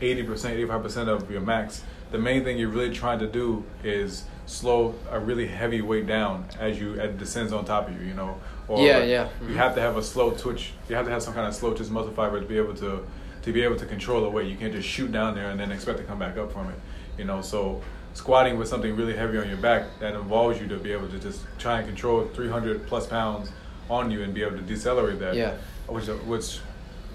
80%, 0.00 0.24
85% 0.68 1.08
of 1.08 1.28
your 1.30 1.40
max, 1.40 1.82
the 2.12 2.18
main 2.18 2.44
thing 2.44 2.58
you're 2.58 2.68
really 2.68 2.94
trying 2.94 3.18
to 3.18 3.26
do 3.26 3.64
is 3.82 4.24
slow 4.46 4.94
a 5.10 5.18
really 5.18 5.46
heavy 5.48 5.80
weight 5.82 6.06
down 6.06 6.44
as 6.58 6.80
you 6.80 6.92
as 6.94 7.10
it 7.10 7.18
descends 7.18 7.52
on 7.52 7.64
top 7.64 7.88
of 7.88 8.00
you, 8.00 8.06
you 8.08 8.14
know. 8.14 8.36
Or 8.68 8.86
Yeah, 8.86 9.02
yeah. 9.02 9.28
You 9.42 9.48
Mhm. 9.48 9.56
have 9.56 9.74
to 9.74 9.80
have 9.80 9.96
a 9.96 10.02
slow 10.02 10.30
twitch. 10.30 10.72
You 10.88 10.94
have 10.94 11.06
to 11.06 11.10
have 11.10 11.22
some 11.22 11.34
kind 11.34 11.46
of 11.48 11.54
slow 11.54 11.74
twitch 11.74 11.90
muscle 11.90 12.12
fiber 12.12 12.40
to 12.40 12.46
be 12.46 12.56
able 12.56 12.74
to 12.74 13.04
to 13.42 13.52
be 13.52 13.62
able 13.62 13.76
to 13.76 13.86
control 13.86 14.20
the 14.22 14.28
weight. 14.28 14.48
You 14.48 14.56
can't 14.56 14.72
just 14.72 14.88
shoot 14.88 15.10
down 15.12 15.34
there 15.34 15.50
and 15.50 15.58
then 15.58 15.72
expect 15.72 15.98
to 15.98 16.04
come 16.04 16.18
back 16.18 16.36
up 16.36 16.52
from 16.52 16.68
it. 16.68 16.78
You 17.18 17.24
know, 17.24 17.42
so 17.42 17.80
squatting 18.14 18.58
with 18.58 18.68
something 18.68 18.96
really 18.96 19.16
heavy 19.16 19.38
on 19.38 19.48
your 19.48 19.56
back 19.58 19.84
that 20.00 20.14
involves 20.14 20.60
you 20.60 20.66
to 20.68 20.76
be 20.76 20.92
able 20.92 21.08
to 21.08 21.18
just 21.18 21.42
try 21.58 21.78
and 21.78 21.86
control 21.88 22.26
300 22.34 22.86
plus 22.86 23.06
pounds 23.06 23.50
on 23.88 24.10
you 24.10 24.22
and 24.22 24.34
be 24.34 24.42
able 24.42 24.56
to 24.56 24.62
decelerate 24.62 25.18
that 25.20 25.34
Yeah. 25.34 25.54
which 25.88 26.06
which 26.06 26.58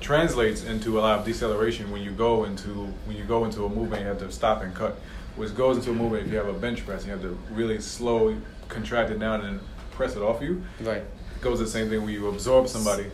translates 0.02 0.64
into 0.66 1.00
a 1.00 1.02
lot 1.02 1.20
of 1.20 1.26
deceleration 1.26 1.90
when 1.92 2.02
you 2.02 2.12
go 2.12 2.44
into 2.44 2.70
when 3.06 3.16
you 3.18 3.24
go 3.24 3.46
into 3.46 3.66
a 3.66 3.70
movement 3.70 4.02
you 4.02 4.08
have 4.08 4.20
to 4.20 4.32
stop 4.32 4.62
and 4.62 4.74
cut 4.76 4.98
which 5.38 5.56
goes 5.56 5.78
into 5.78 5.92
a 5.92 5.94
movement 5.94 6.26
if 6.26 6.32
you 6.32 6.38
have 6.38 6.48
a 6.48 6.54
bench 6.54 6.86
press 6.86 7.06
you 7.06 7.12
have 7.12 7.22
to 7.22 7.38
really 7.52 7.80
slow 7.80 8.36
contract 8.68 9.10
it 9.10 9.20
down 9.20 9.42
and 9.46 9.60
press 9.92 10.16
it 10.16 10.22
off 10.22 10.42
you 10.42 10.62
Right. 10.82 10.98
it 10.98 11.42
goes 11.42 11.60
the 11.60 11.68
same 11.68 11.90
thing 11.90 12.02
when 12.04 12.14
you 12.14 12.28
absorb 12.28 12.68
somebody 12.68 13.06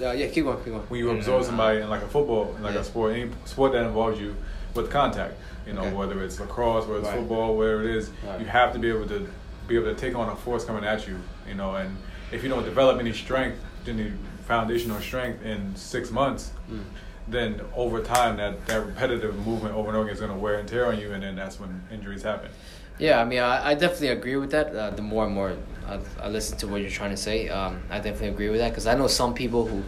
Uh, 0.00 0.12
yeah, 0.12 0.26
keep 0.28 0.44
going, 0.44 0.56
keep 0.58 0.66
going. 0.74 0.80
when 0.88 1.00
you 1.00 1.10
absorb 1.10 1.42
somebody 1.44 1.80
in 1.80 1.88
like 1.88 2.02
a 2.02 2.06
football 2.08 2.54
in 2.56 2.62
like 2.62 2.74
Yeah. 2.74 2.80
a 2.80 2.84
sport 2.84 3.14
any 3.16 3.30
sport 3.46 3.72
that 3.72 3.84
involves 3.86 4.20
you 4.20 4.34
with 4.74 4.90
contact 4.90 5.34
you 5.66 5.72
know 5.72 5.80
Okay. 5.82 5.92
whether 5.94 6.22
it's 6.22 6.38
lacrosse 6.38 6.86
whether 6.86 7.00
it's 7.00 7.08
Right. 7.08 7.18
football 7.18 7.56
whatever 7.56 7.82
it 7.82 7.90
is 7.96 8.10
Right. 8.26 8.40
you 8.40 8.46
have 8.46 8.72
to 8.74 8.78
be 8.78 8.88
able 8.90 9.06
to 9.08 9.26
be 9.66 9.76
able 9.76 9.86
to 9.86 9.94
take 9.94 10.14
on 10.14 10.28
a 10.28 10.36
force 10.36 10.64
coming 10.64 10.84
at 10.84 11.08
you 11.08 11.16
you 11.48 11.54
know 11.54 11.76
and 11.76 11.96
if 12.30 12.42
you 12.42 12.48
don't 12.50 12.64
develop 12.64 13.00
any 13.00 13.12
strength 13.12 13.58
any 13.88 14.12
foundational 14.46 15.00
strength 15.00 15.42
in 15.44 15.74
six 15.76 16.10
months 16.10 16.50
Mm. 16.70 16.80
then 17.28 17.60
over 17.74 18.00
time 18.02 18.36
that, 18.36 18.66
that 18.66 18.84
repetitive 18.84 19.34
movement 19.46 19.74
over 19.74 19.88
and 19.88 19.96
over 19.96 20.04
again 20.06 20.14
is 20.14 20.20
going 20.20 20.32
to 20.32 20.38
wear 20.38 20.56
and 20.56 20.68
tear 20.68 20.86
on 20.86 20.98
you 21.00 21.12
and 21.14 21.22
then 21.22 21.36
that's 21.36 21.58
when 21.58 21.80
injuries 21.90 22.22
happen 22.22 22.50
Yeah, 22.98 23.20
I 23.20 23.24
mean, 23.24 23.40
I, 23.40 23.70
I 23.70 23.74
definitely 23.74 24.08
agree 24.08 24.36
with 24.36 24.50
that. 24.52 24.74
Uh, 24.74 24.88
the 24.88 25.02
more 25.02 25.26
and 25.26 25.34
more 25.34 25.52
I, 25.88 25.98
I 26.20 26.28
listen 26.28 26.58
to 26.58 26.66
what 26.68 26.80
you're 26.80 26.90
trying 26.90 27.10
to 27.10 27.16
say, 27.16 27.48
um, 27.48 27.80
I 27.90 27.96
definitely 27.98 28.28
agree 28.28 28.48
with 28.48 28.58
that 28.60 28.70
because 28.70 28.86
I 28.86 28.94
know 28.94 29.06
some 29.06 29.34
people 29.34 29.66
who, 29.66 29.82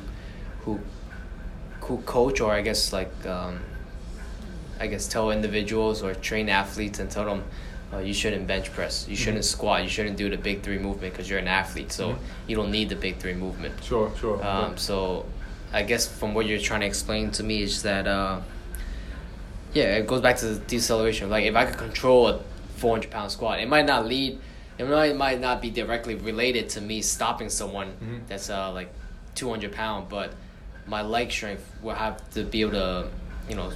who, 0.64 0.80
who 1.80 1.98
coach 2.02 2.40
or 2.40 2.52
I 2.52 2.60
guess 2.62 2.92
like, 2.92 3.10
um, 3.26 3.60
I 4.80 4.86
guess 4.86 5.08
tell 5.08 5.30
individuals 5.30 6.02
or 6.02 6.14
train 6.14 6.48
athletes 6.48 7.00
and 7.00 7.10
tell 7.10 7.24
them, 7.24 7.42
uh, 7.92 7.98
you 7.98 8.12
shouldn't 8.14 8.46
bench 8.46 8.72
press, 8.72 9.06
you 9.08 9.16
shouldn't 9.16 9.42
Mhm. 9.42 9.48
squat, 9.48 9.82
you 9.82 9.88
shouldn't 9.88 10.16
do 10.18 10.28
the 10.28 10.36
big 10.36 10.62
three 10.62 10.78
movement 10.78 11.12
because 11.14 11.28
you're 11.28 11.38
an 11.38 11.48
athlete, 11.48 11.90
so 11.90 12.10
Mhm. 12.10 12.18
you 12.46 12.54
don't 12.56 12.70
need 12.70 12.90
the 12.90 12.96
big 12.96 13.16
three 13.18 13.34
movement. 13.34 13.74
sure 13.82 14.12
sure 14.20 14.44
Um, 14.44 14.76
so, 14.76 15.24
I 15.72 15.82
guess 15.82 16.06
from 16.06 16.32
what 16.34 16.46
you're 16.46 16.60
trying 16.60 16.80
to 16.80 16.86
explain 16.86 17.30
to 17.32 17.42
me 17.42 17.62
is 17.62 17.82
that, 17.82 18.06
uh, 18.06 18.40
yeah, 19.72 19.96
it 19.96 20.06
goes 20.06 20.20
back 20.20 20.36
to 20.38 20.46
the 20.46 20.60
deceleration. 20.60 21.28
Like 21.30 21.44
if 21.44 21.56
I 21.56 21.64
could 21.64 21.78
control 21.78 22.28
a 22.28 22.40
400 22.76 23.10
pound 23.10 23.30
squat, 23.32 23.58
it 23.60 23.68
might 23.68 23.86
not 23.86 24.06
lead, 24.06 24.38
it 24.78 24.88
might, 24.88 25.16
might 25.16 25.40
not 25.40 25.60
be 25.60 25.70
directly 25.70 26.14
related 26.14 26.68
to 26.70 26.80
me 26.80 27.02
stopping 27.02 27.48
someone 27.50 27.88
Mhm. 28.02 28.20
that's 28.28 28.48
uh, 28.50 28.70
like 28.72 28.90
200 29.34 29.72
pound, 29.72 30.08
but 30.08 30.32
my 30.86 31.02
leg 31.02 31.30
strength 31.30 31.64
will 31.82 31.94
have 31.94 32.16
to 32.30 32.44
be 32.44 32.62
able 32.62 32.72
to, 32.72 33.08
you 33.48 33.56
know, 33.56 33.70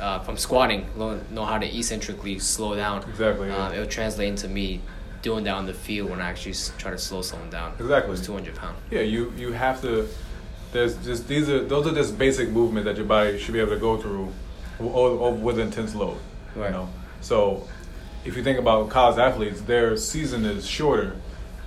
uh, 0.00 0.18
from 0.20 0.36
squatting, 0.36 0.86
know, 0.96 1.18
know 1.30 1.44
how 1.44 1.58
to 1.58 1.66
eccentrically 1.66 2.38
slow 2.38 2.74
down. 2.76 3.02
Exactly, 3.08 3.48
yeah. 3.48 3.66
Um, 3.66 3.72
it'll 3.72 3.86
translate 3.86 4.28
into 4.28 4.46
me 4.48 4.80
doing 5.22 5.42
that 5.44 5.54
on 5.54 5.66
the 5.66 5.74
field 5.74 6.10
when 6.10 6.20
I 6.20 6.28
actually 6.30 6.54
try 6.78 6.90
to 6.92 6.98
slow 6.98 7.22
someone 7.22 7.50
down. 7.50 7.72
Exactly. 7.80 8.10
Who's 8.10 8.24
200 8.24 8.54
pound. 8.54 8.76
Yeah, 8.90 9.00
you 9.00 9.32
you 9.36 9.52
have 9.52 9.80
to. 9.82 10.06
There's 10.72 10.96
just 11.04 11.26
these 11.26 11.48
are 11.48 11.64
those 11.64 11.86
are 11.88 11.94
just 11.94 12.16
basic 12.18 12.50
movements 12.50 12.84
that 12.86 12.96
your 12.96 13.06
body 13.06 13.38
should 13.38 13.54
be 13.54 13.60
able 13.60 13.72
to 13.72 13.78
go 13.80 13.96
through, 13.96 14.32
with 14.78 15.58
intense 15.58 15.94
load. 15.94 16.18
Right. 16.54 16.66
You 16.66 16.72
know, 16.72 16.88
so 17.20 17.66
if 18.24 18.36
you 18.36 18.42
think 18.42 18.58
about 18.58 18.88
college 18.90 19.18
athletes, 19.18 19.60
their 19.62 19.96
season 19.96 20.44
is 20.44 20.66
shorter, 20.66 21.16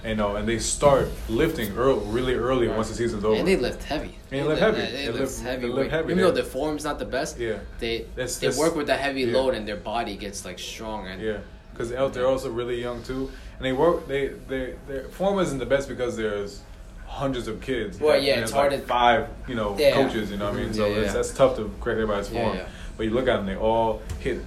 you 0.06 0.16
know, 0.16 0.36
and 0.36 0.48
they 0.48 0.60
start 0.60 1.10
lifting 1.30 1.76
early, 1.78 2.06
really 2.08 2.34
early 2.36 2.68
Right. 2.68 2.76
once 2.76 2.90
the 2.90 2.96
season's 2.96 3.24
over. 3.24 3.36
And 3.36 3.48
they 3.48 3.56
lift 3.58 3.84
heavy. 3.84 4.16
And 4.32 4.40
they 4.40 4.44
lift 4.44 4.62
heavy. 4.62 4.82
They, 4.82 4.92
They 4.92 5.08
lift 5.08 5.20
lift- 5.20 5.42
heavy. 5.42 5.62
they 5.68 5.74
lift 5.74 5.92
heavy. 5.92 6.12
Even 6.12 6.24
though 6.24 6.32
They- 6.32 6.42
the 6.42 6.48
form's 6.48 6.84
not 6.84 7.00
the 7.00 7.06
best, 7.06 7.40
Yeah. 7.40 7.54
they 7.80 8.06
That's- 8.16 8.38
they 8.38 8.48
that's- 8.48 8.60
work 8.60 8.76
with 8.76 8.88
that 8.88 9.00
heavy 9.00 9.22
yeah. 9.22 9.34
load 9.38 9.54
and 9.54 9.68
their 9.68 9.76
body 9.78 10.16
gets 10.18 10.46
like 10.46 10.60
strong 10.60 11.08
and 11.08 11.22
Yeah, 11.22 11.38
because 11.74 11.90
they're 11.90 12.28
also 12.28 12.50
really 12.50 12.80
young 12.82 13.02
too, 13.04 13.32
and 13.58 13.66
they 13.66 13.74
work. 13.74 14.08
They 14.08 14.32
they 14.48 14.74
their 14.88 15.04
form 15.06 15.40
isn't 15.40 15.60
the 15.60 15.66
best 15.66 15.88
because 15.88 16.18
there's 16.18 16.62
hundreds 17.08 17.48
of 17.50 17.60
kids. 17.62 18.00
Well, 18.00 18.18
yeah, 18.22 18.40
it's 18.40 18.52
hard 18.52 18.72
like 18.72 18.82
to- 18.82 18.88
five, 18.88 19.28
you 19.48 19.54
know, 19.56 19.76
Yeah. 19.78 19.92
coaches. 19.92 20.32
You 20.32 20.38
know 20.38 20.46
what 20.46 20.56
I 20.60 20.64
mean? 20.64 20.74
So 20.74 20.86
yeah, 20.86 20.94
it's, 20.96 21.08
yeah. 21.08 21.14
that's 21.14 21.32
tough 21.34 21.58
to 21.58 21.70
correct 21.82 22.00
everybody's 22.00 22.30
form. 22.30 22.58
But 22.98 23.06
you 23.06 23.12
look 23.14 23.28
at 23.28 23.36
them, 23.38 23.46
they 23.48 23.56
all 23.58 24.02
hit 24.20 24.40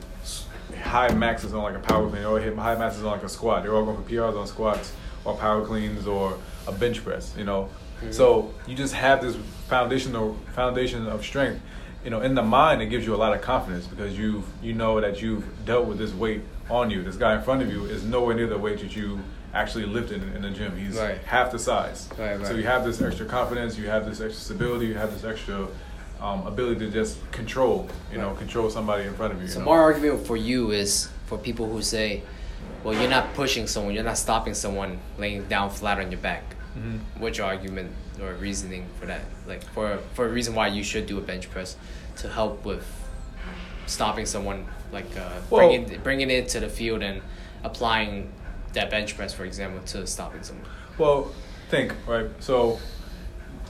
high 0.76 1.12
maxes 1.12 1.52
on 1.54 1.62
like 1.62 1.74
a 1.76 1.78
power 1.80 2.08
clean, 2.08 2.24
or 2.24 2.38
hit 2.40 2.56
high 2.56 2.76
maxes 2.76 3.02
on 3.04 3.10
like 3.12 3.22
a 3.22 3.28
squat. 3.28 3.62
They're 3.62 3.74
all 3.74 3.84
going 3.84 3.96
for 4.02 4.08
PRs 4.08 4.38
on 4.38 4.46
squats 4.46 4.92
or 5.24 5.36
power 5.36 5.64
cleans 5.64 6.06
or 6.06 6.36
a 6.66 6.72
bench 6.72 7.02
press. 7.04 7.34
You 7.36 7.44
know, 7.44 7.68
Mhm. 8.02 8.12
so 8.12 8.50
you 8.66 8.74
just 8.74 8.94
have 8.94 9.22
this 9.22 9.36
foundational 9.68 10.36
foundation 10.54 11.06
of 11.06 11.24
strength. 11.24 11.60
You 12.04 12.10
know, 12.10 12.20
in 12.20 12.34
the 12.34 12.42
mind, 12.42 12.82
it 12.82 12.86
gives 12.86 13.06
you 13.06 13.14
a 13.14 13.16
lot 13.16 13.32
of 13.34 13.40
confidence 13.40 13.86
because 13.86 14.18
you 14.18 14.44
you 14.62 14.74
know 14.74 15.00
that 15.00 15.22
you've 15.22 15.44
dealt 15.64 15.86
with 15.86 15.98
this 15.98 16.12
weight 16.12 16.42
on 16.70 16.90
you. 16.90 17.02
This 17.02 17.16
guy 17.16 17.34
in 17.34 17.42
front 17.42 17.62
of 17.62 17.70
you 17.72 17.84
is 17.86 18.04
nowhere 18.04 18.34
near 18.34 18.46
the 18.46 18.58
weight 18.58 18.80
that 18.80 18.94
you 18.94 19.20
actually 19.54 19.86
lifted 19.86 20.22
in, 20.22 20.36
in 20.36 20.42
the 20.42 20.50
gym. 20.50 20.76
He's 20.76 20.96
Right. 20.96 21.18
half 21.24 21.52
the 21.52 21.58
size. 21.58 22.08
Right, 22.18 22.44
So 22.44 22.54
you 22.54 22.64
have 22.64 22.84
this 22.84 23.00
extra 23.00 23.24
confidence, 23.24 23.78
you 23.78 23.88
have 23.88 24.04
this 24.04 24.20
extra 24.20 24.40
stability, 24.42 24.86
you 24.86 24.94
have 24.94 25.12
this 25.14 25.24
extra 25.24 25.68
um, 26.24 26.46
ability 26.46 26.80
to 26.86 26.90
just 26.90 27.18
control. 27.32 27.88
You 28.10 28.18
know, 28.18 28.34
control 28.34 28.70
somebody 28.70 29.04
in 29.04 29.14
front 29.14 29.34
of 29.34 29.42
you. 29.42 29.48
So 29.48 29.58
you 29.58 29.64
know? 29.64 29.70
my 29.72 29.76
argument 29.76 30.26
for 30.26 30.36
you 30.36 30.70
is 30.70 31.08
for 31.26 31.36
people 31.36 31.68
who 31.68 31.82
say, 31.82 32.22
well, 32.82 32.94
you're 32.98 33.10
not 33.10 33.34
pushing 33.34 33.66
someone, 33.66 33.94
you're 33.94 34.04
not 34.04 34.16
stopping 34.18 34.54
someone 34.54 34.98
laying 35.18 35.44
down 35.48 35.70
flat 35.70 35.98
on 35.98 36.10
your 36.10 36.20
back. 36.20 36.42
Mhm. 36.78 37.00
What's 37.18 37.38
your 37.38 37.46
argument 37.46 37.92
or 38.20 38.32
reasoning 38.34 38.86
for 38.98 39.06
that? 39.06 39.22
Like 39.46 39.62
for 39.74 39.98
for 40.14 40.26
a 40.26 40.28
reason 40.28 40.54
why 40.54 40.68
you 40.68 40.82
should 40.82 41.06
do 41.06 41.18
a 41.18 41.20
bench 41.20 41.50
press 41.50 41.76
to 42.16 42.28
help 42.28 42.64
with 42.64 42.84
stopping 43.86 44.26
someone, 44.26 44.66
like 44.92 45.10
uh, 45.16 45.28
Well- 45.50 45.60
bringing 45.68 46.00
bringing 46.02 46.30
it 46.30 46.48
to 46.50 46.60
the 46.60 46.68
field 46.68 47.02
and 47.02 47.20
applying 47.62 48.32
that 48.72 48.90
bench 48.90 49.16
press, 49.16 49.32
for 49.32 49.44
example, 49.44 49.80
to 49.92 50.06
stopping 50.06 50.42
someone. 50.42 50.66
Well, 50.98 51.32
think 51.70 51.94
right. 52.06 52.28
So, 52.40 52.78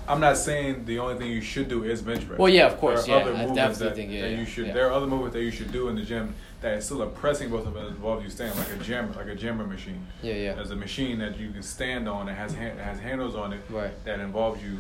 I'm 0.07 0.21
not 0.21 0.37
saying 0.37 0.85
the 0.85 0.99
only 0.99 1.17
thing 1.17 1.31
you 1.31 1.40
should 1.40 1.69
do 1.69 1.85
is 1.85 2.03
bench 2.03 2.27
press. 2.27 2.38
Well, 2.38 2.53
yeah, 2.53 2.67
of 2.67 2.79
course, 2.79 3.07
There 3.07 3.14
are 3.14 3.19
yeah, 3.19 3.25
other 3.25 3.35
I 3.35 3.47
movements 3.47 3.79
that, 3.79 3.95
think, 3.95 4.11
yeah, 4.12 4.23
that 4.23 4.31
you 4.38 4.45
should. 4.45 4.67
yeah. 4.69 4.73
There 4.75 4.87
are 4.88 4.93
other 4.93 5.07
movements 5.07 5.35
that 5.35 5.43
you 5.43 5.51
should 5.51 5.73
do 5.73 5.88
in 5.88 5.97
the 5.97 6.03
gym 6.03 6.35
that 6.61 6.75
is 6.79 6.85
still 6.85 7.03
a 7.03 7.07
pressing 7.07 7.51
both 7.51 7.67
of 7.67 7.75
them 7.75 7.87
involve 7.87 8.23
you 8.23 8.31
standing 8.31 8.57
like 8.59 8.71
a 8.73 8.77
jammer, 8.83 9.12
like 9.14 9.27
a 9.29 9.35
jammer 9.35 9.67
machine. 9.67 10.07
Yeah, 10.23 10.35
yeah. 10.35 10.55
There's 10.55 10.71
a 10.71 10.77
machine 10.77 11.19
that 11.21 11.38
you 11.38 11.51
can 11.51 11.62
stand 11.62 12.09
on 12.09 12.27
that 12.27 12.35
has 12.37 12.55
hand, 12.55 12.79
has 12.81 12.99
handles 12.99 13.35
on 13.35 13.53
it 13.53 13.61
Right. 13.71 13.93
that 14.05 14.21
involves 14.21 14.62
you 14.62 14.79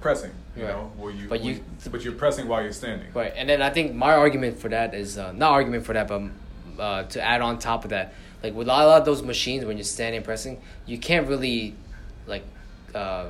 pressing. 0.00 0.30
You 0.56 0.64
Right. 0.64 0.72
know, 0.72 0.90
where 0.96 1.12
you 1.12 1.28
But 1.28 1.40
where 1.42 1.52
you- 1.52 1.64
but 1.90 2.02
you're 2.02 2.12
pressing 2.14 2.48
while 2.48 2.62
you're 2.62 2.72
standing. 2.72 3.08
Right, 3.14 3.32
and 3.36 3.48
then 3.48 3.60
I 3.60 3.70
think 3.70 3.94
my 3.94 4.12
argument 4.14 4.58
for 4.58 4.68
that 4.68 4.94
is 4.94 5.18
uh, 5.18 5.32
not 5.32 5.52
argument 5.52 5.84
for 5.84 5.92
that, 5.92 6.08
but 6.08 6.22
uh, 6.78 7.02
to 7.04 7.20
add 7.22 7.40
on 7.40 7.58
top 7.58 7.84
of 7.84 7.90
that, 7.90 8.12
like 8.42 8.54
with 8.54 8.68
a 8.68 8.70
lot 8.70 8.98
of 9.00 9.04
those 9.04 9.22
machines, 9.22 9.64
when 9.64 9.76
you're 9.76 9.84
standing 9.84 10.22
pressing, 10.22 10.60
you 10.86 10.98
can't 10.98 11.26
really 11.28 11.74
like 12.26 12.44
uh, 12.94 13.26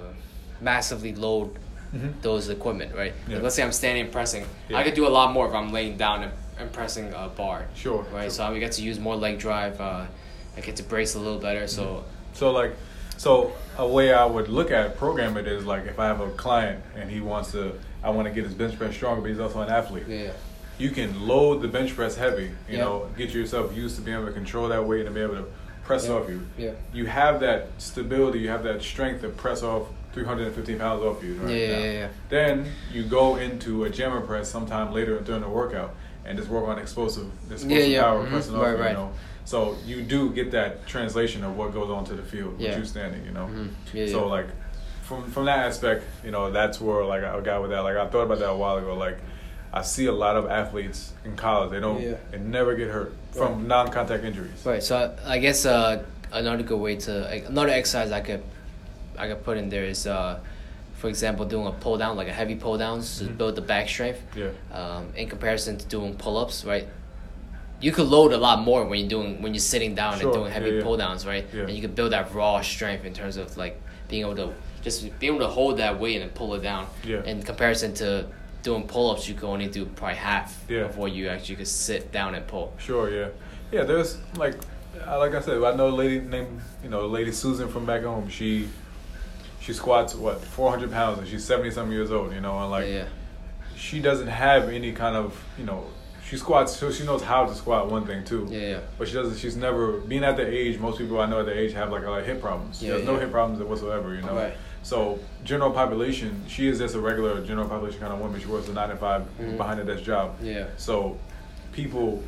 massively 0.61 1.15
load 1.15 1.51
Mhm. 1.95 2.15
those 2.23 2.49
equipment, 2.49 2.95
right? 2.95 3.13
Yeah. 3.29 3.35
Like, 3.37 3.45
let's 3.45 3.55
say 3.57 3.63
I'm 3.63 3.73
standing 3.73 4.03
and 4.05 4.13
pressing, 4.13 4.45
Yeah. 4.69 4.79
I 4.79 4.83
could 4.83 4.95
do 4.95 5.07
a 5.07 5.09
lot 5.09 5.33
more 5.33 5.47
if 5.47 5.55
I'm 5.55 5.73
laying 5.73 5.97
down 5.97 6.23
and 6.25 6.33
and 6.59 6.73
pressing 6.73 7.13
a 7.13 7.29
bar. 7.29 7.67
Sure, 7.75 8.07
Right. 8.11 8.23
sure. 8.23 8.31
So 8.31 8.45
I 8.45 8.59
get 8.59 8.73
to 8.73 8.83
use 8.83 8.99
more 8.99 9.15
leg 9.15 9.39
drive. 9.39 9.79
Uh, 9.79 10.05
I 10.57 10.61
get 10.63 10.77
to 10.77 10.83
brace 10.83 11.15
a 11.15 11.19
little 11.19 11.39
better. 11.39 11.67
So 11.67 12.05
So 12.33 12.51
like, 12.51 12.73
so 13.19 13.53
a 13.77 13.87
way 13.87 14.15
I 14.15 14.25
would 14.25 14.49
look 14.49 14.71
at 14.71 14.97
program 14.97 15.37
it 15.37 15.47
is 15.47 15.67
like 15.67 15.85
if 15.87 15.99
I 15.99 16.07
have 16.07 16.21
a 16.23 16.31
client 16.31 16.83
and 16.97 17.11
he 17.11 17.21
wants 17.21 17.53
to, 17.53 17.73
I 18.03 18.09
want 18.09 18.27
to 18.29 18.33
get 18.33 18.45
his 18.45 18.55
bench 18.55 18.79
press 18.79 18.95
stronger, 18.95 19.21
but 19.21 19.29
he's 19.29 19.39
also 19.39 19.61
an 19.61 19.69
athlete. 19.69 20.05
yeah. 20.09 20.31
You 20.79 20.89
can 20.91 21.27
load 21.29 21.61
the 21.61 21.69
bench 21.69 21.95
press 21.95 22.17
heavy. 22.17 22.45
You 22.71 22.79
Yeah. 22.79 22.85
know, 22.85 23.07
get 23.19 23.31
yourself 23.35 23.77
used 23.77 23.97
to 23.97 24.01
being 24.03 24.17
able 24.17 24.27
to 24.29 24.33
control 24.33 24.69
that 24.69 24.83
weight 24.83 25.05
and 25.05 25.15
be 25.15 25.21
able 25.21 25.35
to 25.37 25.45
press 25.85 26.07
Yeah. 26.09 26.15
off 26.15 26.29
you. 26.31 26.41
Yeah. 26.57 26.71
You 26.95 27.05
have 27.05 27.41
that 27.41 27.67
stability. 27.77 28.39
You 28.39 28.49
have 28.49 28.63
that 28.65 28.81
strength 28.83 29.21
to 29.23 29.29
press 29.29 29.63
off 29.63 29.89
315 30.25 30.79
pounds 30.79 31.03
off 31.03 31.23
you. 31.23 31.35
Right 31.35 31.55
Yeah, 31.55 31.67
now. 31.79 31.85
yeah, 31.85 31.93
yeah. 31.93 32.09
Then 32.31 32.73
you 32.91 33.03
go 33.05 33.37
into 33.37 33.85
a 33.85 33.91
jammer 33.91 34.23
press 34.23 34.49
sometime 34.51 34.93
later 34.93 35.21
during 35.21 35.43
the 35.43 35.49
workout 35.49 35.95
and 36.25 36.39
just 36.39 36.49
work 36.51 36.67
on 36.67 36.79
explosive, 36.79 37.27
explosive 37.51 37.71
Yeah, 37.71 37.79
yeah. 37.85 38.03
power 38.03 38.25
Mhm. 38.25 38.31
pressing 38.31 38.55
off 38.57 38.63
Right, 38.63 38.71
you, 38.71 38.77
right. 38.79 38.91
you 38.93 38.97
know. 38.97 39.11
So 39.45 39.77
you 39.85 40.01
do 40.03 40.31
get 40.31 40.51
that 40.53 40.87
translation 40.87 41.45
of 41.45 41.57
what 41.57 41.73
goes 41.75 41.91
on 41.91 42.05
to 42.07 42.15
the 42.15 42.23
field 42.23 42.55
Yeah. 42.59 42.71
with 42.71 42.79
you 42.79 42.85
standing, 42.87 43.25
you 43.27 43.33
know. 43.33 43.47
Mhm. 43.53 43.69
Yeah, 43.93 44.07
so 44.07 44.21
yeah. 44.25 44.31
like 44.31 44.47
from 45.03 45.31
from 45.31 45.45
that 45.45 45.59
aspect, 45.67 46.03
you 46.25 46.31
know, 46.31 46.51
that's 46.51 46.81
where 46.81 47.05
like 47.05 47.23
I 47.23 47.39
got 47.41 47.61
with 47.61 47.71
that. 47.73 47.81
Like 47.81 47.97
I 47.99 48.07
thought 48.07 48.23
about 48.23 48.39
that 48.39 48.49
a 48.51 48.57
while 48.57 48.79
ago. 48.79 48.95
Like 48.95 49.19
I 49.73 49.83
see 49.83 50.07
a 50.07 50.13
lot 50.13 50.37
of 50.37 50.51
athletes 50.51 51.13
in 51.27 51.37
college. 51.37 51.71
They 51.73 51.81
don't. 51.81 52.01
Yeah. 52.03 52.15
They 52.31 52.39
never 52.39 52.75
get 52.75 52.89
hurt 52.89 53.13
from 53.33 53.53
Right. 53.59 53.67
non-contact 53.67 54.25
injuries. 54.25 54.65
Right. 54.65 54.83
So 54.83 55.15
I 55.27 55.39
guess 55.39 55.67
uh, 55.67 56.03
another 56.33 56.63
good 56.63 56.81
way 56.81 56.97
to 56.97 57.13
like, 57.31 57.45
another 57.49 57.69
exercise 57.69 58.11
I 58.11 58.21
could 58.23 58.43
I 59.19 59.29
could 59.29 59.43
put 59.45 59.57
in 59.59 59.69
there 59.69 59.85
is 59.85 60.07
uh, 60.07 60.39
for 60.95 61.09
example 61.09 61.45
doing 61.45 61.67
a 61.67 61.73
pull 61.73 61.97
down 61.99 62.17
like 62.17 62.29
a 62.29 62.33
heavy 62.33 62.55
pull 62.57 62.79
downs 62.79 63.19
to 63.19 63.25
Mhm. 63.25 63.39
build 63.39 63.55
the 63.57 63.61
back 63.63 63.89
strength. 63.89 64.21
Yeah. 64.35 64.49
Um, 64.73 65.13
in 65.17 65.29
comparison 65.29 65.77
to 65.79 65.87
doing 65.87 66.15
pull 66.15 66.37
ups, 66.39 66.65
right? 66.65 66.87
You 67.81 67.93
could 67.93 68.07
load 68.07 68.33
a 68.33 68.39
lot 68.39 68.61
more 68.61 68.85
when 68.87 68.99
you're 69.01 69.09
doing 69.09 69.43
when 69.43 69.53
you're 69.53 69.61
sitting 69.75 69.95
down 69.95 70.19
Sure, 70.19 70.29
and 70.31 70.39
doing 70.39 70.51
heavy 70.51 70.71
yeah, 70.71 70.77
yeah. 70.79 70.83
pull 70.83 70.97
downs, 70.97 71.27
right? 71.27 71.45
Yeah. 71.53 71.63
And 71.63 71.71
you 71.73 71.83
could 71.83 71.95
build 71.95 72.13
that 72.13 72.33
raw 72.35 72.61
strength 72.63 73.05
in 73.05 73.13
terms 73.13 73.37
of 73.37 73.57
like 73.57 73.81
being 74.09 74.23
able 74.23 74.37
to 74.37 74.49
just 74.83 75.03
being 75.19 75.35
able 75.35 75.45
to 75.47 75.53
hold 75.53 75.77
that 75.79 75.99
weight 76.01 76.23
and 76.23 76.33
pull 76.35 76.55
it 76.55 76.63
down. 76.63 76.87
Yeah. 77.05 77.23
In 77.25 77.43
comparison 77.43 77.93
to 77.95 78.27
doing 78.63 78.85
pull 78.85 79.11
ups, 79.11 79.29
you 79.29 79.35
can 79.35 79.49
only 79.49 79.67
do 79.69 79.85
probably 79.85 80.17
half 80.17 80.65
Yeah. 80.69 80.87
of 80.87 80.97
what 80.97 81.13
you 81.13 81.29
actually 81.29 81.57
could 81.57 81.69
sit 81.69 82.11
down 82.13 82.35
and 82.35 82.47
pull. 82.47 82.73
Sure, 82.79 83.11
yeah, 83.11 83.29
yeah. 83.71 83.85
There's 83.85 84.17
like, 84.37 84.55
I- 85.07 85.17
like 85.17 85.35
I 85.35 85.41
said, 85.41 85.63
I 85.63 85.75
know 85.77 85.89
a 85.89 85.97
lady 86.03 86.21
named 86.21 86.61
you 86.83 86.89
know, 86.89 87.07
Lady 87.07 87.31
Susan 87.33 87.69
from 87.69 87.85
back 87.85 88.03
home. 88.05 88.29
She 88.29 88.69
she 89.67 89.73
squats 89.73 90.15
what 90.15 90.41
400 90.41 90.93
pounds 90.93 91.19
and 91.19 91.27
she's 91.27 91.45
70 91.45 91.73
something 91.73 91.93
years 91.93 92.13
old. 92.13 92.33
You 92.33 92.41
know, 92.41 92.57
and 92.61 92.71
like 92.71 92.87
yeah, 92.87 92.93
yeah. 92.95 93.07
she 93.77 94.01
doesn't 94.01 94.29
have 94.29 94.69
any 94.69 94.93
kind 94.93 95.17
of 95.17 95.43
you 95.59 95.65
know, 95.65 95.85
she 96.29 96.37
squats 96.37 96.77
so 96.77 96.93
she 96.93 97.05
knows 97.05 97.23
how 97.23 97.47
to 97.47 97.55
squat 97.55 97.91
one 97.91 98.07
thing 98.07 98.25
too. 98.25 98.47
Yeah, 98.49 98.61
yeah. 98.61 98.81
But 98.97 99.09
she 99.09 99.15
doesn't. 99.15 99.39
She's 99.39 99.57
never 99.57 99.99
being 99.99 100.23
at 100.23 100.37
the 100.37 100.47
age. 100.47 100.79
Most 100.79 100.99
people 100.99 101.21
I 101.21 101.27
know 101.27 101.41
at 101.41 101.47
the 101.47 101.59
age 101.59 101.73
have 101.73 101.91
like 101.91 102.05
a 102.05 102.11
lot 102.11 102.21
of 102.21 102.27
hip 102.27 102.41
problems. 102.41 102.79
She 102.79 102.87
Yeah, 102.87 102.95
has 102.95 103.05
no 103.05 103.17
hip 103.17 103.33
problems 103.33 103.61
whatsoever. 103.63 104.15
You 104.15 104.23
know. 104.23 104.35
Right. 104.37 104.55
So 104.85 105.19
general 105.43 105.73
population, 105.73 106.45
she 106.47 106.69
is 106.69 106.79
just 106.79 106.95
a 106.95 107.01
regular 107.01 107.45
general 107.45 107.69
population 107.69 107.99
kind 107.99 108.13
of 108.13 108.21
woman. 108.21 108.41
She 108.41 108.47
works 108.47 108.69
a 108.69 108.73
nine 108.73 108.91
to 108.91 108.97
5 108.97 109.23
Mhm. 109.41 109.57
behind 109.57 109.81
a 109.81 109.85
desk 109.85 110.05
job. 110.05 110.37
Yeah. 110.41 110.67
So 110.77 111.17
people, 111.73 112.23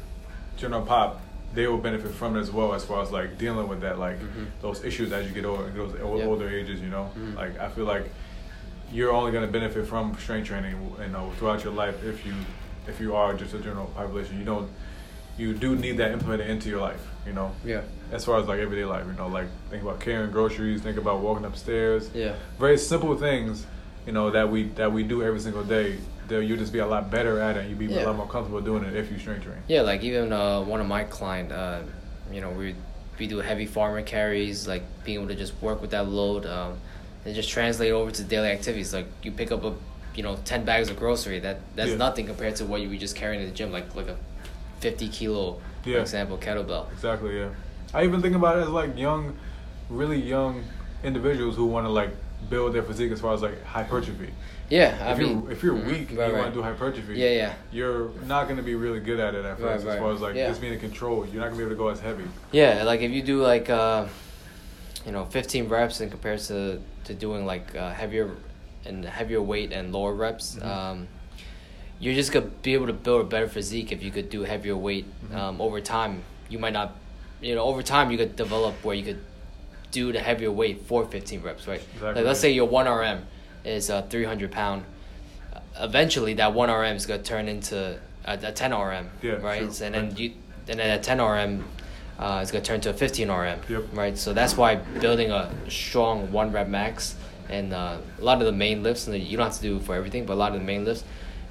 general 0.57 0.83
pop, 0.83 1.21
they 1.55 1.67
will 1.67 1.79
benefit 1.79 2.11
from 2.13 2.37
it 2.37 2.41
as 2.41 2.51
well 2.51 2.75
as 2.75 2.85
far 2.85 3.03
as 3.03 3.11
like 3.11 3.39
dealing 3.39 3.69
with 3.69 3.81
that, 3.81 3.99
like 3.99 4.19
Mhm. 4.21 4.47
those 4.61 4.85
issues 4.85 5.13
as 5.13 5.27
you 5.27 5.33
get 5.35 5.45
older, 5.45 5.71
those 5.71 5.95
Yeah. 5.99 6.25
older 6.27 6.49
ages. 6.49 6.81
You 6.81 6.89
know, 6.91 7.11
Mhm. 7.17 7.37
like 7.37 7.59
I 7.59 7.69
feel 7.69 7.85
like 7.87 8.11
you're 8.93 9.13
only 9.13 9.33
going 9.33 9.47
to 9.47 9.53
benefit 9.53 9.87
from 9.87 10.17
strength 10.19 10.47
training, 10.49 10.75
you 11.01 11.09
know, 11.13 11.31
throughout 11.39 11.65
your 11.65 11.73
life 11.73 12.03
if 12.05 12.25
you 12.27 12.33
if 12.87 13.01
you 13.01 13.15
are 13.15 13.35
just 13.35 13.53
a 13.55 13.59
general 13.59 13.87
population. 13.95 14.39
You 14.39 14.47
don't, 14.47 14.69
you 15.37 15.53
do 15.53 15.77
need 15.77 15.99
that 15.99 16.11
implemented 16.11 16.49
into 16.49 16.71
your 16.71 16.81
life. 16.81 17.07
You 17.27 17.35
know, 17.35 17.53
Yeah. 17.65 17.83
as 18.13 18.25
far 18.25 18.39
as 18.41 18.47
like 18.49 18.61
everyday 18.61 18.87
life. 18.87 19.05
You 19.07 19.13
know, 19.13 19.29
like 19.29 19.49
think 19.71 19.83
about 19.83 20.01
carrying 20.01 20.31
groceries, 20.31 20.81
think 20.81 20.97
about 20.97 21.21
walking 21.21 21.45
upstairs 21.45 22.09
Yeah. 22.15 22.33
very 22.59 22.79
simple 22.79 23.15
things, 23.15 23.67
you 24.09 24.15
know, 24.15 24.31
that 24.31 24.51
we 24.51 24.63
that 24.81 24.91
we 24.91 25.03
do 25.03 25.23
every 25.23 25.39
single 25.39 25.63
day. 25.63 25.99
That 26.29 26.43
you 26.45 26.57
just 26.57 26.73
be 26.73 26.79
a 26.79 26.87
lot 26.87 27.11
better 27.11 27.41
at 27.41 27.57
it. 27.57 27.61
and 27.67 27.71
You 27.71 27.77
be 27.77 27.95
a 27.95 28.05
lot 28.07 28.17
more 28.17 28.27
comfortable 28.27 28.61
doing 28.63 28.83
it 28.85 28.95
if 28.97 29.11
you 29.13 29.19
strength 29.19 29.45
train. 29.45 29.59
Yeah, 29.69 29.83
like 29.83 30.03
even 30.03 30.33
uh, 30.33 30.63
one 30.63 30.81
of 30.81 30.87
my 30.87 31.05
client, 31.05 31.53
uh, 31.53 31.81
you 32.33 32.41
know, 32.41 32.51
we 32.51 32.75
we 33.19 33.27
do 33.27 33.39
heavy 33.39 33.67
farmer 33.67 34.01
carries, 34.03 34.67
like 34.67 34.83
being 35.05 35.19
able 35.19 35.29
to 35.29 35.35
just 35.35 35.53
work 35.61 35.83
with 35.83 35.91
that 35.91 36.09
load, 36.09 36.47
um, 36.47 36.79
and 37.27 37.35
just 37.35 37.51
translate 37.51 37.93
over 37.93 38.11
to 38.11 38.23
daily 38.25 38.49
activities. 38.49 38.95
Like 38.95 39.07
you 39.23 39.31
pick 39.31 39.53
up 39.53 39.63
a, 39.65 39.75
you 40.15 40.23
know, 40.23 40.37
ten 40.47 40.65
bags 40.65 40.89
of 40.91 40.97
grocery. 40.99 41.39
That 41.41 41.59
that's 41.77 41.91
Yeah. 41.91 41.97
nothing 42.07 42.27
compared 42.27 42.57
to 42.57 42.65
what 42.65 42.81
you 42.81 42.89
would 42.89 43.01
just 43.01 43.17
carry 43.17 43.37
in 43.39 43.45
the 43.45 43.55
gym, 43.55 43.73
like 43.73 43.95
like 43.95 44.09
a 44.09 44.17
fifty 44.81 45.09
kilo, 45.09 45.61
for 45.83 45.99
example, 46.01 46.39
kettlebell. 46.39 46.91
Exactly. 46.93 47.39
Yeah. 47.39 47.51
I 47.93 48.05
even 48.05 48.23
think 48.23 48.37
about 48.37 48.57
it 48.59 48.63
as 48.63 48.69
like 48.69 48.97
young, 48.97 49.37
really 49.91 50.21
young 50.21 50.65
individuals 51.03 51.57
who 51.57 51.67
want 51.67 51.85
to 51.87 51.91
like 51.91 52.11
build 52.51 52.73
their 52.75 52.83
physique 52.83 53.13
as 53.13 53.21
far 53.21 53.35
as 53.35 53.43
like 53.43 53.63
hypertrophy. 53.65 54.31
Yeah, 54.71 54.97
I 55.01 55.13
if 55.13 55.19
mean, 55.19 55.43
you're 55.43 55.51
if 55.53 55.63
you're 55.63 55.75
mhm, 55.75 55.87
weak 55.87 56.11
and 56.11 56.19
right, 56.19 56.29
you 56.29 56.35
right. 56.35 56.41
want 56.43 56.55
to 56.55 56.61
do 56.61 56.63
hypertrophy, 56.63 57.15
Yeah, 57.19 57.31
yeah. 57.31 57.55
you're 57.73 58.11
not 58.27 58.45
going 58.45 58.59
to 58.59 58.63
be 58.63 58.75
really 58.75 59.01
good 59.01 59.19
at 59.19 59.35
it 59.35 59.45
at 59.45 59.59
first. 59.59 59.87
Right, 59.87 59.95
as 59.95 59.99
far 59.99 60.13
as 60.13 60.21
like 60.21 60.35
Yeah. 60.35 60.49
just 60.49 60.61
being 60.61 60.73
in 60.75 60.81
control, 60.81 61.25
you're 61.27 61.41
not 61.41 61.49
going 61.51 61.53
to 61.53 61.57
be 61.59 61.63
able 61.65 61.71
to 61.71 61.77
go 61.77 61.89
as 61.89 62.01
heavy. 62.01 62.25
Yeah, 62.53 62.83
like 62.85 63.01
if 63.01 63.11
you 63.11 63.23
do 63.23 63.43
like 63.43 63.71
uh, 63.71 64.07
you 65.07 65.13
know, 65.13 65.25
fifteen 65.25 65.69
reps 65.69 66.01
in 66.01 66.11
comparison 66.11 66.83
to, 67.05 67.13
to 67.13 67.15
doing 67.15 67.47
like 67.47 67.75
uh, 67.75 67.93
heavier 67.93 68.37
and 68.85 69.05
heavier 69.05 69.41
weight 69.43 69.73
and 69.73 69.93
lower 69.93 70.13
reps, 70.15 70.57
Mhm. 70.57 70.67
um, 70.67 71.09
you're 71.99 72.15
just 72.15 72.31
gonna 72.31 72.47
be 72.63 72.75
able 72.75 72.87
to 72.87 72.93
build 72.93 73.23
a 73.23 73.25
better 73.25 73.49
physique 73.49 73.91
if 73.91 74.03
you 74.03 74.11
could 74.11 74.29
do 74.31 74.43
heavier 74.43 74.77
weight. 74.77 75.07
Mhm. 75.31 75.37
Um, 75.37 75.61
over 75.61 75.81
time, 75.81 76.23
you 76.51 76.59
might 76.59 76.73
not, 76.75 76.95
you 77.41 77.55
know, 77.55 77.63
over 77.65 77.83
time 77.83 78.11
you 78.11 78.19
could 78.19 78.37
develop 78.37 78.75
where 78.85 78.95
you 78.95 79.03
could 79.03 79.21
do 79.91 80.13
the 80.13 80.21
heavier 80.21 80.51
weight 80.51 80.83
for 80.87 81.05
fifteen 81.07 81.43
reps, 81.43 81.67
right? 81.67 81.81
Exactly, 81.95 82.15
Like 82.15 82.25
let's 82.25 82.41
say 82.41 82.51
your 82.51 82.67
one 82.69 82.87
RM 82.89 83.25
is 83.65 83.91
a 83.91 84.03
three 84.09 84.25
hundred 84.25 84.51
pound. 84.53 84.85
Eventually, 85.81 86.35
that 86.35 86.55
one 86.55 86.71
RM 86.71 86.97
is 86.97 87.07
gonna 87.07 87.23
turn 87.23 87.49
into 87.49 87.99
a, 88.25 88.33
a 88.35 88.53
ten 88.53 88.73
RM, 88.75 89.09
Yeah, 89.23 89.33
right? 89.35 89.81
And 89.81 89.95
then 89.95 90.17
you, 90.17 90.33
and 90.69 90.79
then 90.81 90.99
a 90.99 91.01
ten 91.03 91.21
RM 91.21 91.65
uh, 92.19 92.41
is 92.43 92.51
gonna 92.51 92.65
turn 92.65 92.81
to 92.83 92.91
a 92.91 92.95
fifteen 92.95 93.31
RM, 93.31 93.61
Yep. 93.69 93.85
right? 93.93 94.19
So 94.19 94.33
that's 94.33 94.57
why 94.57 94.77
building 94.77 95.31
a 95.31 95.51
strong 95.69 96.31
one 96.33 96.51
rep 96.53 96.69
max 96.69 97.15
and 97.49 97.73
uh, 97.73 97.97
a 98.19 98.23
lot 98.23 98.39
of 98.41 98.47
the 98.47 98.53
main 98.53 98.83
lifts, 98.83 99.07
and 99.07 99.17
you 99.17 99.37
don't 99.37 99.47
have 99.47 99.57
to 99.57 99.63
do 99.63 99.79
for 99.81 99.95
everything, 99.95 100.27
but 100.27 100.35
a 100.35 100.37
lot 100.37 100.53
of 100.53 100.59
the 100.59 100.67
main 100.67 100.85
lifts, 100.85 101.05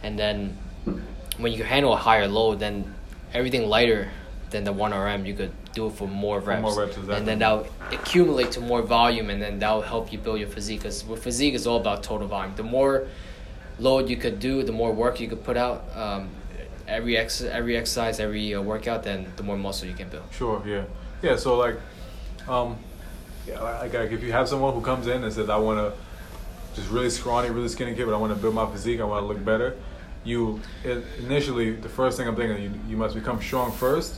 and 0.04 0.20
then 0.20 0.56
when 1.38 1.52
you 1.54 1.64
handle 1.64 1.94
a 1.94 1.98
higher 1.98 2.28
load, 2.28 2.60
then 2.60 2.94
everything 3.34 3.68
lighter 3.68 4.10
than 4.52 4.64
the 4.64 4.72
one 4.74 4.94
RM, 4.94 5.26
you 5.26 5.34
could 5.34 5.52
do 5.78 5.88
it 5.88 5.94
for 6.00 6.08
more 6.08 6.40
For 6.42 6.50
reps, 6.50 6.62
more 6.62 6.78
reps, 6.82 6.96
exactly. 6.98 7.16
and 7.18 7.28
then 7.28 7.40
that'll 7.44 7.68
accumulate 7.98 8.50
to 8.58 8.62
more 8.72 8.82
volume, 9.00 9.28
and 9.34 9.40
then 9.44 9.54
that'll 9.60 9.88
help 9.94 10.06
you 10.12 10.18
build 10.26 10.40
your 10.44 10.52
physique. 10.58 10.80
Because 10.82 11.06
with 11.10 11.22
physique 11.28 11.56
is 11.60 11.66
all 11.68 11.80
about 11.86 11.98
total 12.12 12.28
volume. 12.28 12.54
The 12.56 12.70
more 12.78 12.96
load 13.80 14.10
you 14.10 14.18
could 14.18 14.40
do, 14.40 14.54
the 14.64 14.78
more 14.82 14.92
work 15.04 15.20
you 15.22 15.28
could 15.32 15.44
put 15.50 15.58
out. 15.66 15.80
Um, 16.04 16.22
every 16.98 17.16
ex 17.22 17.42
every 17.60 17.76
exercise, 17.82 18.20
every 18.28 18.46
uh, 18.56 18.62
workout, 18.62 19.04
then 19.04 19.20
the 19.40 19.44
more 19.44 19.58
muscle 19.58 19.88
you 19.92 19.98
can 20.02 20.10
build. 20.10 20.28
Sure. 20.32 20.58
Yeah. 20.66 20.86
Yeah. 21.22 21.36
So 21.36 21.50
like, 21.66 21.78
um, 22.56 22.70
yeah, 23.48 23.62
like, 23.62 23.94
like 23.94 24.12
if 24.18 24.22
you 24.24 24.32
have 24.32 24.48
someone 24.52 24.74
who 24.74 24.82
comes 24.82 25.06
in 25.14 25.24
and 25.24 25.32
says, 25.38 25.50
"I 25.58 25.60
want 25.68 25.78
to 25.84 25.88
just 26.76 26.90
really 26.96 27.12
scrawny, 27.20 27.50
really 27.58 27.70
skinny 27.76 27.94
kid, 27.98 28.06
but 28.08 28.16
I 28.18 28.18
want 28.24 28.34
to 28.36 28.40
build 28.44 28.56
my 28.56 28.68
physique. 28.74 29.00
I 29.00 29.04
want 29.04 29.22
to 29.24 29.28
look 29.32 29.44
better." 29.54 29.70
You 30.24 30.60
it, 30.84 31.06
initially 31.20 31.68
the 31.88 31.94
first 32.00 32.18
thing 32.18 32.28
I'm 32.28 32.36
thinking 32.36 32.58
you 32.66 32.72
you 32.90 32.98
must 32.98 33.14
become 33.16 33.40
strong 33.42 33.72
first. 33.72 34.12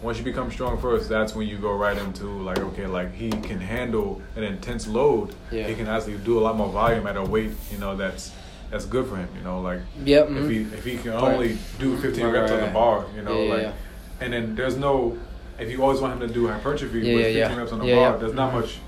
Once 0.00 0.16
you 0.18 0.24
become 0.24 0.50
strong 0.50 0.78
first, 0.80 1.08
that's 1.08 1.34
when 1.34 1.48
you 1.48 1.58
go 1.58 1.72
right 1.74 1.96
into 1.98 2.24
like 2.42 2.58
okay, 2.60 2.86
like 2.86 3.12
he 3.14 3.30
can 3.30 3.60
handle 3.60 4.22
an 4.36 4.44
intense 4.44 4.86
load. 4.86 5.34
Yeah. 5.50 5.66
He 5.66 5.74
can 5.74 5.88
actually 5.88 6.18
do 6.18 6.38
a 6.38 6.42
lot 6.42 6.56
more 6.56 6.68
volume 6.68 7.06
at 7.06 7.16
a 7.16 7.22
weight, 7.22 7.50
you 7.72 7.78
know, 7.78 7.96
that's 7.96 8.32
that's 8.70 8.84
good 8.84 9.06
for 9.08 9.16
him. 9.16 9.28
You 9.36 9.42
know, 9.42 9.60
like 9.60 9.80
Yep. 10.04 10.30
if 10.30 10.50
he 10.50 10.56
if 10.62 10.84
he 10.84 10.98
can 10.98 11.12
only 11.12 11.58
do 11.80 11.96
15 11.96 12.24
Right, 12.24 12.32
reps 12.32 12.50
right, 12.52 12.60
on 12.60 12.66
the 12.68 12.72
bar, 12.72 13.06
you 13.16 13.22
know, 13.22 13.42
Yeah, 13.42 13.52
like, 13.54 13.62
yeah. 13.62 13.72
and 14.20 14.32
then 14.32 14.54
there's 14.54 14.76
no, 14.76 15.18
if 15.58 15.68
you 15.70 15.82
always 15.82 16.00
want 16.00 16.12
him 16.20 16.28
to 16.28 16.32
do 16.32 16.46
hypertrophy 16.46 17.00
Yeah, 17.00 17.14
with 17.16 17.34
yeah, 17.36 17.48
15 17.48 17.56
yeah. 17.56 17.56
reps 17.62 17.72
on 17.72 17.78
the 17.80 17.94
bar, 17.94 18.18
there's 18.18 18.34
not 18.34 18.52
Mhm. 18.52 18.60
much 18.60 18.78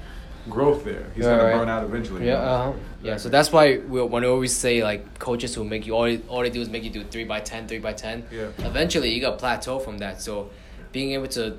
growth 0.48 0.84
there. 0.84 1.06
He's 1.16 1.24
Right, 1.26 1.38
gonna 1.38 1.58
burn 1.58 1.68
out 1.68 1.82
eventually. 1.84 2.24
Yeah, 2.24 2.38
you 2.38 2.38
know? 2.38 2.52
uh-huh. 2.54 2.72
yeah. 3.02 3.16
So 3.16 3.28
that's 3.28 3.50
why 3.50 3.78
we 3.78 4.00
when 4.02 4.22
we 4.22 4.28
always 4.28 4.54
say 4.54 4.84
like 4.84 5.18
coaches 5.18 5.56
who 5.56 5.64
make 5.64 5.86
you 5.88 5.94
all 5.96 6.08
all 6.28 6.42
they 6.42 6.50
do 6.50 6.60
is 6.60 6.68
make 6.68 6.84
you 6.84 6.90
do 6.90 7.02
three 7.02 7.24
by 7.24 7.40
10, 7.40 7.66
3 7.66 7.78
by 7.80 7.94
ten. 7.94 8.22
Yeah. 8.30 8.46
Eventually, 8.64 9.10
you 9.12 9.20
got 9.20 9.38
plateau 9.38 9.80
from 9.80 9.98
that. 9.98 10.22
So, 10.22 10.50
being 10.92 11.12
able 11.12 11.28
to 11.28 11.56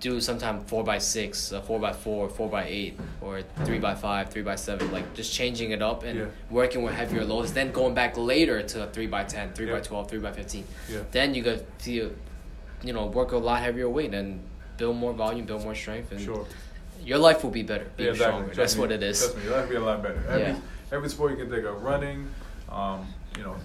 do 0.00 0.18
sometime 0.20 0.64
four 0.64 0.82
by 0.82 0.96
six, 0.98 1.52
four 1.66 1.78
by 1.78 1.92
four, 1.92 2.28
four 2.30 2.48
by 2.48 2.64
eight, 2.64 2.98
or 3.20 3.42
three 3.64 3.78
by 3.78 3.94
five, 3.94 4.30
three 4.30 4.40
by 4.42 4.54
seven, 4.56 4.90
like 4.92 5.12
just 5.14 5.32
changing 5.34 5.72
it 5.72 5.82
up 5.82 6.04
and 6.04 6.18
Yeah. 6.18 6.24
working 6.48 6.82
with 6.82 6.94
heavier 6.94 7.22
loads. 7.24 7.52
Then 7.52 7.70
going 7.70 7.92
back 7.94 8.16
later 8.16 8.62
to 8.62 8.84
a 8.84 8.86
three 8.86 9.06
by 9.06 9.24
10, 9.24 9.52
3 9.52 9.66
by 9.66 9.72
Yeah. 9.72 9.80
12, 9.80 10.08
3 10.08 10.18
by 10.20 10.32
fifteen. 10.32 10.64
Yeah. 10.88 11.00
Then 11.10 11.34
you 11.34 11.42
got 11.42 11.58
to, 11.80 11.92
you 12.82 12.92
know, 12.94 13.06
work 13.06 13.32
a 13.32 13.36
lot 13.36 13.60
heavier 13.60 13.90
weight 13.90 14.14
and 14.14 14.40
build 14.78 14.96
more 14.96 15.12
volume, 15.12 15.44
build 15.44 15.64
more 15.64 15.74
strength, 15.74 16.12
and 16.12 16.20
Sure. 16.20 16.46
your 17.04 17.18
life 17.18 17.44
will 17.44 17.50
be 17.50 17.62
better. 17.62 17.84
Being 17.98 18.06
Yeah, 18.06 18.12
exactly. 18.12 18.32
stronger. 18.32 18.44
Trust 18.54 18.56
That's 18.56 18.74
me. 18.76 18.80
what 18.80 18.92
it 18.92 19.02
is. 19.02 19.18
Trust 19.20 19.36
me, 19.36 19.44
your 19.44 19.52
life 19.52 19.62
will 19.64 19.70
be 19.70 19.76
a 19.76 19.80
lot 19.84 20.02
better. 20.02 20.22
Every, 20.30 20.40
Yeah. 20.52 20.56
every 20.92 21.08
sport 21.10 21.32
you 21.32 21.36
can 21.36 21.50
think 21.50 21.66
of, 21.66 21.82
running, 21.82 22.26
um, 22.72 23.06
you 23.36 23.42
know, 23.44 23.56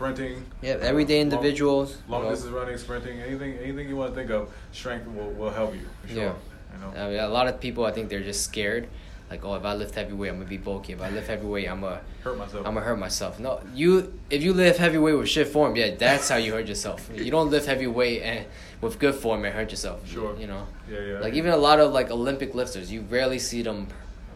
sprinting. 0.00 0.42
Yeah, 0.62 0.78
everyday 0.80 1.20
uh, 1.20 1.24
long- 1.24 1.32
individuals. 1.32 1.98
Long, 2.08 2.22
know. 2.22 2.30
distance 2.30 2.52
running, 2.52 2.78
sprinting, 2.78 3.20
anything, 3.20 3.58
anything 3.58 3.88
you 3.88 3.96
want 3.96 4.14
to 4.14 4.16
think 4.18 4.30
of, 4.30 4.50
strength 4.72 5.06
will, 5.08 5.30
will 5.32 5.50
help 5.50 5.74
you. 5.74 5.86
For 6.02 6.08
sure. 6.08 6.16
Yeah. 6.16 6.32
You 6.72 6.80
know. 6.80 6.92
Uh, 6.96 7.06
I 7.06 7.10
mean, 7.10 7.20
a 7.20 7.28
lot 7.28 7.48
of 7.48 7.60
people, 7.60 7.84
I 7.84 7.92
think 7.92 8.08
they're 8.08 8.22
just 8.22 8.42
scared. 8.42 8.88
Like, 9.28 9.44
oh, 9.44 9.54
if 9.54 9.64
I 9.64 9.74
lift 9.74 9.94
heavyweight, 9.94 10.30
I'm 10.30 10.38
gonna 10.38 10.48
be 10.48 10.56
bulky. 10.56 10.94
If 10.94 11.02
I 11.02 11.10
lift 11.10 11.28
heavyweight, 11.28 11.70
I'm 11.70 11.82
gonna, 11.82 12.00
Hurt 12.24 12.36
myself. 12.36 12.66
I'm 12.66 12.74
gonna 12.74 12.86
hurt 12.86 12.98
myself. 12.98 13.38
No, 13.38 13.60
you, 13.74 14.18
if 14.28 14.42
you 14.42 14.52
lift 14.54 14.78
heavyweight 14.78 15.18
with 15.18 15.28
shit 15.28 15.48
form, 15.48 15.76
yeah, 15.76 15.94
that's 15.94 16.28
how 16.30 16.36
you 16.36 16.52
hurt 16.52 16.66
yourself. 16.66 17.08
You 17.14 17.30
don't 17.30 17.50
lift 17.50 17.66
heavyweight 17.66 18.22
and 18.22 18.46
with 18.80 18.98
good 18.98 19.14
form 19.14 19.44
and 19.44 19.54
hurt 19.54 19.70
yourself. 19.70 20.08
Sure. 20.08 20.34
You 20.36 20.46
know, 20.46 20.66
yeah, 20.90 21.00
yeah. 21.00 21.18
like 21.20 21.34
even 21.34 21.52
a 21.52 21.56
lot 21.56 21.78
of 21.78 21.92
like 21.92 22.10
Olympic 22.10 22.54
lifters, 22.54 22.90
you 22.90 23.02
rarely 23.02 23.38
see 23.38 23.62
them 23.62 23.86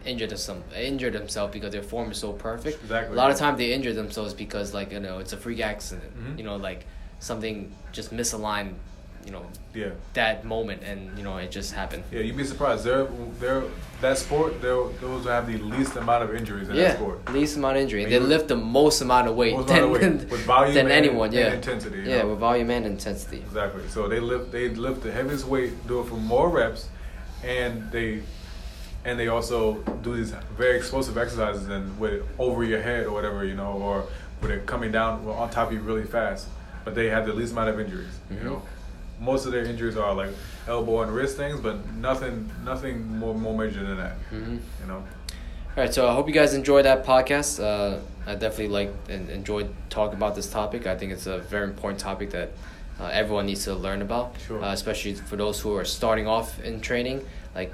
injure 0.05 0.27
themselves, 0.27 0.63
injure 0.75 1.09
themselves 1.11 1.53
because 1.53 1.71
their 1.71 1.83
form 1.83 2.11
is 2.11 2.17
so 2.17 2.31
perfect. 2.33 2.81
Exactly. 2.83 3.13
A 3.15 3.17
lot 3.17 3.31
of 3.31 3.37
time 3.37 3.57
they 3.57 3.73
injure 3.73 3.93
themselves 3.93 4.33
because 4.33 4.73
like 4.73 4.91
you 4.91 4.99
know 4.99 5.19
it's 5.19 5.33
a 5.33 5.37
freak 5.37 5.59
accident. 5.61 6.11
Mhm. 6.17 6.37
You 6.37 6.43
know, 6.43 6.57
like 6.57 6.85
something 7.19 7.71
just 7.91 8.13
misaligned. 8.13 8.73
You 9.25 9.31
know, 9.31 9.45
yeah. 9.73 9.89
that 10.13 10.45
moment, 10.45 10.83
and 10.83 11.17
you 11.17 11.23
know 11.23 11.37
it 11.37 11.49
just 11.49 11.73
happened. 11.73 12.03
Yeah, 12.11 12.19
you'd 12.19 12.37
be 12.37 12.43
surprised. 12.43 12.83
They're, 12.83 13.07
they're, 13.39 13.63
that 13.99 14.19
sport, 14.19 14.61
they're 14.61 14.83
those 15.01 15.25
have 15.25 15.47
the 15.47 15.57
least 15.57 15.95
amount 15.95 16.21
of 16.23 16.35
injuries 16.35 16.69
in 16.69 16.75
that 16.75 16.81
Yeah, 16.81 16.93
sport. 16.95 17.27
least 17.33 17.57
amount 17.57 17.77
of 17.77 17.81
injury. 17.81 18.03
And 18.03 18.11
They 18.11 18.19
lift 18.19 18.49
the 18.49 18.55
most 18.55 19.01
amount 19.01 19.27
of 19.27 19.35
weight 19.35 19.55
Most 19.55 19.69
than, 19.69 19.79
amount 19.79 19.95
of 19.95 20.01
weight, 20.21 20.29
with 20.29 20.41
volume 20.45 20.75
than 20.75 20.85
and- 20.85 20.93
anyone. 20.93 21.31
Yeah, 21.31 21.53
intensity, 21.53 22.03
Yeah, 22.05 22.21
know? 22.21 22.29
with 22.29 22.39
volume 22.39 22.69
and 22.69 22.85
intensity. 22.85 23.37
Exactly. 23.37 23.81
So 23.89 24.07
they 24.07 24.19
lift 24.19 24.51
they 24.51 24.69
lift 24.69 25.01
the 25.01 25.11
heaviest 25.11 25.45
weight, 25.47 25.71
do 25.87 26.01
it 26.01 26.05
for 26.05 26.17
more 26.17 26.49
reps, 26.49 26.89
and 27.43 27.91
they 27.91 28.21
and 29.05 29.19
they 29.19 29.27
also 29.27 29.75
do 30.01 30.15
these 30.15 30.31
very 30.57 30.75
explosive 30.77 31.17
exercises 31.17 31.69
and 31.69 31.97
with 31.99 32.13
it 32.13 32.23
over 32.39 32.63
your 32.63 32.81
head 32.81 33.05
or 33.05 33.11
whatever, 33.11 33.45
you 33.45 33.55
know, 33.55 33.73
or 33.73 34.05
with 34.41 34.51
it 34.51 34.65
coming 34.65 34.91
down 34.91 35.25
on 35.27 35.49
top 35.49 35.67
of 35.67 35.73
you 35.73 35.79
really 35.79 36.03
fast. 36.03 36.47
But 36.83 36.95
they 36.95 37.07
have 37.09 37.25
the 37.25 37.33
least 37.33 37.51
amount 37.53 37.69
of 37.69 37.79
injuries. 37.79 38.13
Mhm. 38.31 38.37
You 38.37 38.43
know, 38.49 38.61
most 39.19 39.45
of 39.45 39.51
their 39.51 39.63
injuries 39.63 39.95
are 39.97 40.13
like 40.13 40.31
elbow 40.67 41.01
and 41.03 41.11
wrist 41.15 41.37
things, 41.37 41.59
but 41.59 41.77
nothing 41.95 42.51
nothing 42.63 43.17
more 43.17 43.33
more 43.35 43.57
major 43.57 43.83
than 43.83 43.97
that. 43.97 44.13
hmm 44.29 44.57
You 44.81 44.87
know. 44.87 45.03
All 45.77 45.83
right, 45.83 45.93
so 45.93 46.07
I 46.07 46.13
hope 46.13 46.27
you 46.27 46.33
guys 46.33 46.53
enjoyed 46.53 46.85
that 46.85 47.05
podcast. 47.05 47.61
Uh, 47.61 47.99
I 48.25 48.33
definitely 48.35 48.69
like 48.69 48.91
and 49.09 49.29
enjoyed 49.29 49.69
talking 49.89 50.15
about 50.15 50.33
this 50.35 50.49
topic. 50.49 50.87
I 50.87 50.95
think 50.95 51.11
it's 51.11 51.27
a 51.27 51.39
very 51.39 51.65
important 51.65 51.99
topic 51.99 52.29
that 52.31 52.51
uh, 52.99 53.09
everyone 53.11 53.45
needs 53.45 53.65
to 53.65 53.75
learn 53.75 54.01
about, 54.01 54.35
Sure. 54.47 54.63
uh, 54.63 54.71
especially 54.71 55.15
for 55.15 55.35
those 55.35 55.59
who 55.59 55.75
are 55.75 55.83
starting 55.85 56.27
off 56.27 56.61
in 56.63 56.79
training. 56.79 57.25
Like, 57.53 57.73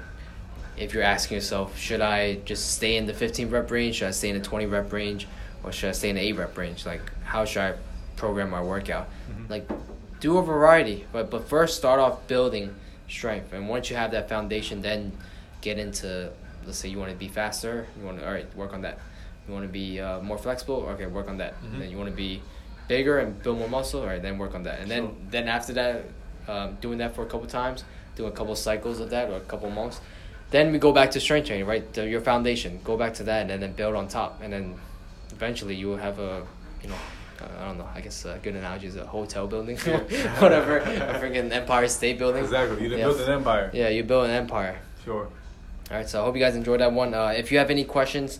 if 0.76 0.94
you're 0.94 1.02
asking 1.02 1.36
yourself, 1.36 1.78
should 1.78 2.00
I 2.00 2.36
just 2.44 2.72
stay 2.72 2.96
in 2.96 3.06
the 3.06 3.14
15 3.14 3.50
rep 3.50 3.70
range? 3.70 3.96
Should 3.96 4.08
I 4.08 4.12
stay 4.12 4.30
in 4.30 4.38
the 4.38 4.44
20 4.44 4.66
rep 4.66 4.92
range? 4.92 5.26
Or 5.62 5.70
should 5.72 5.90
I 5.90 5.92
stay 5.92 6.10
in 6.10 6.16
the 6.16 6.22
8 6.22 6.32
rep 6.36 6.56
range? 6.58 6.86
Like, 6.86 7.00
how 7.24 7.44
should 7.44 7.62
I 7.62 7.74
program 8.16 8.50
my 8.50 8.62
workout? 8.62 9.08
Mhm. 9.30 9.50
Like, 9.50 9.68
do 10.20 10.38
a 10.38 10.42
variety, 10.42 11.04
but, 11.12 11.30
but 11.30 11.48
first 11.48 11.76
start 11.76 12.00
off 12.00 12.26
building 12.26 12.74
strength. 13.08 13.52
And 13.52 13.68
once 13.68 13.90
you 13.90 13.96
have 13.96 14.10
that 14.12 14.28
foundation, 14.28 14.82
then 14.82 15.12
get 15.60 15.78
into, 15.78 16.30
let's 16.64 16.78
say 16.78 16.88
you 16.88 16.98
want 16.98 17.10
to 17.10 17.16
be 17.16 17.28
faster, 17.28 17.86
you 17.98 18.04
want 18.06 18.18
to, 18.18 18.26
all 18.26 18.32
right, 18.32 18.56
work 18.56 18.72
on 18.72 18.82
that. 18.82 18.98
You 19.46 19.54
want 19.54 19.66
to 19.66 19.72
be 19.72 20.00
uh, 20.00 20.20
more 20.20 20.38
flexible, 20.38 20.86
okay, 20.90 21.06
work 21.06 21.28
on 21.28 21.38
that. 21.38 21.54
Mhm. 21.62 21.78
Then 21.80 21.90
you 21.90 21.96
want 21.98 22.08
to 22.10 22.16
be 22.16 22.40
bigger 22.88 23.18
and 23.18 23.40
build 23.42 23.58
more 23.58 23.68
muscle, 23.68 24.00
all 24.00 24.06
right, 24.06 24.22
then 24.22 24.38
work 24.38 24.54
on 24.54 24.62
that. 24.64 24.80
And 24.80 24.90
then, 24.90 25.02
Sure. 25.06 25.14
then 25.30 25.48
after 25.48 25.72
that, 25.74 26.04
um, 26.48 26.76
doing 26.80 26.98
that 26.98 27.14
for 27.14 27.22
a 27.22 27.26
couple 27.26 27.46
times, 27.46 27.84
do 28.16 28.26
a 28.26 28.30
couple 28.30 28.54
cycles 28.56 29.00
of 29.00 29.10
that 29.10 29.30
or 29.30 29.36
a 29.36 29.40
couple 29.40 29.70
months. 29.70 30.00
Then 30.52 30.70
we 30.70 30.78
go 30.78 30.92
back 30.92 31.10
to 31.12 31.20
strength 31.20 31.46
training, 31.48 31.66
right? 31.66 31.92
To 31.94 32.08
your 32.08 32.20
foundation. 32.20 32.78
Go 32.84 32.96
back 32.96 33.14
to 33.14 33.24
that 33.24 33.50
and 33.50 33.60
then 33.62 33.72
build 33.72 33.94
on 33.96 34.06
top. 34.06 34.40
And 34.42 34.52
then 34.52 34.74
eventually 35.32 35.74
you 35.74 35.88
will 35.88 35.96
have 35.96 36.18
a, 36.20 36.46
you 36.82 36.88
know, 36.90 36.94
uh, 37.40 37.46
I 37.60 37.64
don't 37.66 37.78
know, 37.78 37.88
I 37.94 38.00
guess 38.00 38.24
a 38.24 38.38
good 38.42 38.54
analogy 38.54 38.86
is 38.86 38.96
a 38.96 39.04
hotel 39.06 39.46
building, 39.48 39.76
whatever, 40.38 40.78
a 40.78 41.18
freaking 41.20 41.50
Empire 41.50 41.88
State 41.88 42.18
Building. 42.18 42.44
Exactly. 42.44 42.84
You 42.86 42.90
Yeah. 42.96 43.04
built 43.06 43.20
an 43.20 43.30
empire. 43.32 43.70
Yeah, 43.72 43.88
you 43.88 44.04
build 44.04 44.26
an 44.26 44.30
empire. 44.32 44.78
Sure. 45.04 45.26
All 45.90 45.96
right, 45.96 46.08
so 46.08 46.20
I 46.20 46.24
hope 46.24 46.36
you 46.36 46.40
guys 46.42 46.54
enjoyed 46.54 46.80
that 46.80 46.92
one. 46.92 47.12
Uh, 47.14 47.28
if 47.36 47.50
you 47.50 47.58
have 47.58 47.70
any 47.70 47.84
questions, 47.84 48.38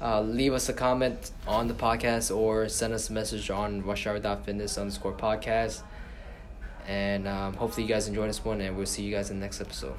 uh, 0.00 0.20
leave 0.20 0.52
us 0.52 0.68
a 0.68 0.72
comment 0.74 1.32
on 1.48 1.68
the 1.68 1.74
podcast 1.74 2.34
or 2.34 2.68
send 2.68 2.92
us 2.94 3.08
a 3.10 3.12
message 3.12 3.50
on 3.50 3.82
rushhour.fitness 3.82 4.76
underscore 4.78 5.12
podcast. 5.14 5.80
And 6.86 7.26
um, 7.26 7.54
hopefully 7.54 7.84
you 7.84 7.88
guys 7.88 8.06
enjoy 8.08 8.26
this 8.28 8.44
one, 8.44 8.60
and 8.60 8.76
we'll 8.76 8.86
see 8.86 9.02
you 9.02 9.12
guys 9.14 9.30
in 9.30 9.40
the 9.40 9.44
next 9.46 9.60
episode. 9.60 9.94